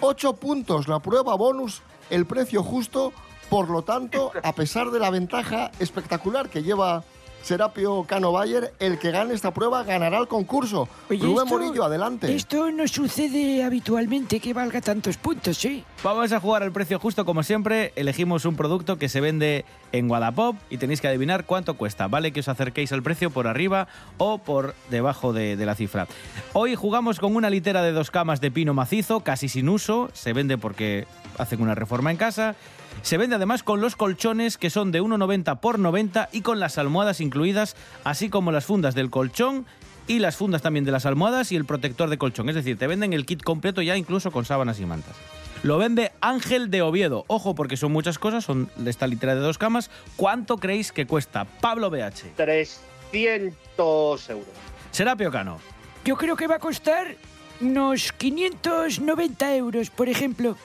8 0.02 0.34
puntos 0.34 0.88
la 0.88 1.00
prueba 1.00 1.36
bonus, 1.36 1.82
el 2.10 2.26
precio 2.26 2.64
justo. 2.64 3.14
Por 3.50 3.70
lo 3.70 3.82
tanto, 3.82 4.34
a 4.44 4.54
pesar 4.54 4.92
de 4.92 5.00
la 5.00 5.10
ventaja 5.10 5.72
espectacular 5.80 6.50
que 6.50 6.64
lleva 6.64 7.06
Serapio 7.44 8.04
Cano 8.04 8.32
Bayer, 8.34 8.74
el 8.80 9.00
que 9.00 9.12
gane 9.12 9.34
esta 9.34 9.52
prueba 9.54 9.84
ganará 9.84 10.18
el 10.20 10.28
concurso. 10.28 10.90
Oye, 11.10 11.24
Rubén 11.24 11.46
esto- 11.46 11.58
Morillo, 11.60 11.84
adelante. 11.86 12.36
Esto 12.36 12.72
no 12.72 12.88
sucede 12.88 13.64
habitualmente 13.64 14.40
que 14.42 14.54
valga 14.54 14.82
tantos 14.82 15.16
puntos, 15.18 15.58
¿sí? 15.58 15.84
Vamos 16.04 16.32
a 16.34 16.40
jugar 16.42 16.64
al 16.64 16.72
precio 16.74 17.00
justo 17.00 17.24
como 17.26 17.44
siempre. 17.44 17.94
Elegimos 17.96 18.44
un 18.46 18.56
producto 18.58 18.98
que 18.98 19.08
se 19.08 19.22
vende 19.22 19.64
en 19.94 20.12
Wallapop 20.12 20.58
y 20.70 20.78
tenéis 20.78 21.00
que 21.00 21.08
adivinar 21.08 21.46
cuánto 21.46 21.76
cuesta. 21.78 22.08
Vale 22.08 22.34
que 22.34 22.42
os 22.42 22.48
acerquéis 22.50 22.92
al 22.92 23.02
precio 23.04 23.30
por 23.30 23.48
arriba 23.48 23.88
o 24.18 24.40
por 24.40 24.76
debajo 24.90 25.32
de, 25.32 25.56
de 25.56 25.66
la 25.66 25.76
cifra. 25.76 26.08
Hoy 26.54 26.76
jugamos 26.76 27.20
con 27.20 27.36
una 27.36 27.50
litera 27.50 27.82
de 27.82 27.94
dos 27.94 28.12
camas 28.12 28.42
de 28.42 28.52
pino 28.52 28.74
macizo, 28.74 29.22
casi 29.22 29.48
sin 29.48 29.70
uso. 29.70 30.10
Se 30.14 30.34
vende 30.34 30.58
porque 30.58 31.08
hacen 31.38 31.62
una 31.62 31.76
reforma 31.76 32.12
en 32.12 32.18
casa. 32.18 32.56
Se 33.02 33.18
vende 33.18 33.36
además 33.36 33.64
con 33.64 33.82
los 33.82 33.96
colchones 33.96 34.58
que 34.58 34.70
son 34.70 34.92
de 34.92 35.02
1,90 35.02 35.60
por 35.60 35.80
90 35.80 36.30
y 36.32 36.42
con 36.42 36.60
las 36.60 36.78
almohadas 36.78 37.22
incluidas, 37.22 37.76
así 38.04 38.30
como 38.30 38.52
las 38.52 38.66
fundas 38.66 38.96
del 38.96 39.10
colchón 39.10 39.66
y 40.08 40.20
las 40.20 40.36
fundas 40.36 40.62
también 40.62 40.86
de 40.86 40.92
las 40.92 41.06
almohadas 41.06 41.52
y 41.52 41.56
el 41.56 41.66
protector 41.66 42.10
de 42.10 42.18
colchón. 42.18 42.50
Es 42.50 42.56
decir, 42.56 42.78
te 42.78 42.88
venden 42.88 43.14
el 43.14 43.26
kit 43.26 43.44
completo 43.44 43.82
ya 43.82 43.98
incluso 43.98 44.32
con 44.32 44.46
sábanas 44.46 44.80
y 44.80 44.86
mantas. 44.86 45.16
Lo 45.64 45.78
vende 45.78 46.12
Ángel 46.22 46.70
de 46.70 46.82
Oviedo. 46.82 47.26
Ojo, 47.28 47.56
porque 47.56 47.78
son 47.78 47.92
muchas 47.92 48.20
cosas, 48.20 48.44
son 48.44 48.70
de 48.76 48.90
esta 48.90 49.08
litera 49.08 49.36
de 49.36 49.42
dos 49.42 49.58
camas. 49.58 49.90
¿Cuánto 50.16 50.58
creéis 50.58 50.92
que 50.92 51.08
cuesta 51.08 51.46
Pablo 51.46 51.90
BH? 51.90 52.36
300 52.36 54.30
euros. 54.30 54.48
Serapio 54.92 55.32
Cano. 55.32 55.60
Yo 56.06 56.16
creo 56.16 56.36
que 56.36 56.48
va 56.48 56.56
a 56.56 56.60
costar 56.60 57.16
unos 57.60 58.12
590 58.14 59.56
euros, 59.56 59.90
por 59.90 60.10
ejemplo. 60.10 60.56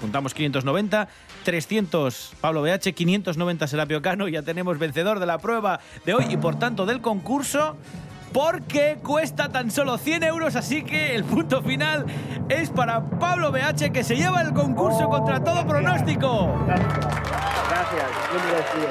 Apuntamos 0.00 0.32
590, 0.32 1.08
300 1.44 2.32
Pablo 2.40 2.62
BH, 2.62 2.94
590 2.94 3.66
Serapio 3.66 4.00
Cano. 4.00 4.28
Ya 4.28 4.40
tenemos 4.40 4.78
vencedor 4.78 5.20
de 5.20 5.26
la 5.26 5.36
prueba 5.36 5.80
de 6.06 6.14
hoy 6.14 6.24
y 6.30 6.38
por 6.38 6.58
tanto 6.58 6.86
del 6.86 7.02
concurso. 7.02 7.76
Porque 8.32 8.98
cuesta 9.02 9.50
tan 9.50 9.70
solo 9.70 9.98
100 9.98 10.22
euros, 10.22 10.56
así 10.56 10.84
que 10.84 11.14
el 11.16 11.24
punto 11.24 11.62
final 11.62 12.06
es 12.48 12.70
para 12.70 13.10
Pablo 13.10 13.52
BH 13.52 13.92
que 13.92 14.02
se 14.02 14.16
lleva 14.16 14.40
el 14.40 14.54
concurso 14.54 15.06
contra 15.10 15.44
todo 15.44 15.66
pronóstico. 15.66 16.48
Gracias, 16.66 18.08
muy 18.32 18.40
merecido. 18.52 18.88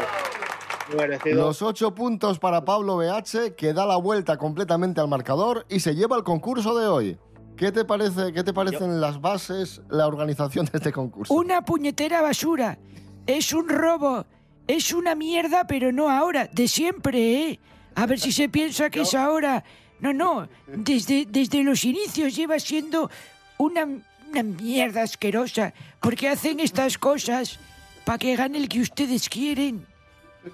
Muy 0.90 0.98
merecido. 0.98 1.46
Los 1.48 1.62
8 1.64 1.96
puntos 1.96 2.38
para 2.38 2.66
Pablo 2.66 2.98
BH, 2.98 3.56
que 3.56 3.74
da 3.74 3.88
la 3.88 3.96
vuelta 3.96 4.38
completamente 4.38 5.02
al 5.02 5.08
marcador 5.08 5.66
y 5.70 5.80
se 5.80 5.96
lleva 5.96 6.18
el 6.18 6.24
concurso 6.24 6.78
de 6.78 6.88
hoy. 6.88 7.18
¿Qué 7.60 7.74
te 7.74 7.84
parece? 7.84 8.32
¿Qué 8.32 8.42
te 8.42 8.54
parecen 8.54 9.02
las 9.02 9.20
bases, 9.20 9.82
la 9.90 10.08
organización 10.08 10.66
de 10.66 10.78
este 10.78 10.94
concurso? 10.94 11.34
Una 11.34 11.66
puñetera 11.66 12.22
basura. 12.22 12.80
Es 13.28 13.52
un 13.52 13.68
robo. 13.68 14.26
Es 14.66 14.94
una 14.94 15.14
mierda, 15.14 15.68
pero 15.68 15.92
no 15.92 16.10
ahora. 16.10 16.48
De 16.54 16.70
siempre, 16.70 17.50
¿eh? 17.50 17.60
A 17.96 18.06
ver 18.06 18.18
si 18.18 18.32
se 18.32 18.48
piensa 18.48 18.90
que 18.90 19.02
es 19.02 19.14
ahora. 19.14 19.66
No, 20.00 20.14
no. 20.14 20.48
Desde, 20.68 21.26
desde 21.26 21.62
los 21.62 21.84
inicios 21.84 22.34
lleva 22.34 22.60
siendo 22.60 23.12
una, 23.58 23.84
una 23.84 24.44
mierda 24.44 25.02
asquerosa. 25.02 25.74
Porque 26.00 26.30
hacen 26.30 26.62
estas 26.62 26.98
cosas 26.98 27.60
para 28.06 28.20
que 28.20 28.38
gane 28.38 28.58
el 28.58 28.70
que 28.70 28.80
ustedes 28.80 29.28
quieren. 29.28 29.86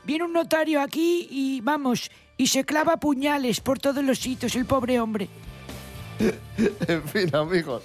Viene 0.06 0.24
un 0.24 0.34
notario 0.34 0.82
aquí 0.82 1.28
y 1.30 1.62
vamos, 1.62 2.10
y 2.36 2.48
se 2.48 2.64
clava 2.64 2.98
puñales 2.98 3.62
por 3.62 3.78
todos 3.78 4.04
los 4.04 4.18
sitios, 4.18 4.56
el 4.56 4.66
pobre 4.66 5.00
hombre. 5.00 5.30
en 6.88 7.04
fin, 7.04 7.36
amigos, 7.36 7.84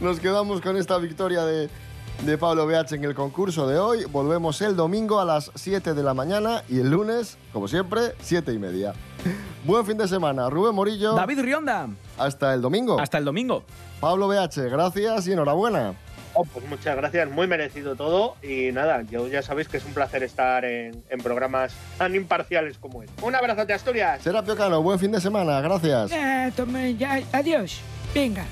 nos 0.00 0.20
quedamos 0.20 0.60
con 0.60 0.76
esta 0.76 0.98
victoria 0.98 1.44
de, 1.44 1.70
de 2.24 2.38
Pablo 2.38 2.66
BH 2.66 2.94
en 2.94 3.04
el 3.04 3.14
concurso 3.14 3.66
de 3.66 3.78
hoy. 3.78 4.04
Volvemos 4.04 4.60
el 4.62 4.76
domingo 4.76 5.20
a 5.20 5.24
las 5.24 5.50
7 5.54 5.94
de 5.94 6.02
la 6.02 6.14
mañana 6.14 6.62
y 6.68 6.80
el 6.80 6.90
lunes, 6.90 7.38
como 7.52 7.68
siempre, 7.68 8.14
7 8.20 8.52
y 8.52 8.58
media. 8.58 8.94
Buen 9.64 9.86
fin 9.86 9.96
de 9.96 10.06
semana. 10.06 10.50
Rubén 10.50 10.74
Morillo. 10.74 11.14
David 11.14 11.40
Rionda. 11.40 11.88
Hasta 12.18 12.52
el 12.52 12.60
domingo. 12.60 13.00
Hasta 13.00 13.18
el 13.18 13.24
domingo. 13.24 13.64
Pablo 14.00 14.28
BH, 14.28 14.68
gracias 14.70 15.26
y 15.26 15.32
enhorabuena. 15.32 15.94
Oh, 16.34 16.44
pues 16.44 16.66
muchas 16.66 16.96
gracias, 16.96 17.30
muy 17.30 17.46
merecido 17.46 17.96
todo. 17.96 18.36
Y 18.42 18.72
nada, 18.72 19.02
yo 19.10 19.28
ya 19.28 19.42
sabéis 19.42 19.68
que 19.68 19.76
es 19.76 19.84
un 19.84 19.94
placer 19.94 20.22
estar 20.22 20.64
en, 20.64 21.02
en 21.08 21.20
programas 21.20 21.74
tan 21.96 22.14
imparciales 22.14 22.76
como 22.78 23.02
este. 23.02 23.24
Un 23.24 23.34
abrazo 23.34 23.64
de 23.64 23.72
Asturias. 23.72 24.22
Serapio 24.22 24.56
Cano, 24.56 24.82
buen 24.82 24.98
fin 24.98 25.12
de 25.12 25.20
semana. 25.20 25.60
Gracias. 25.60 26.10
Toma, 26.56 26.88
ya, 26.90 27.20
adiós. 27.32 27.80
Venga. 28.14 28.44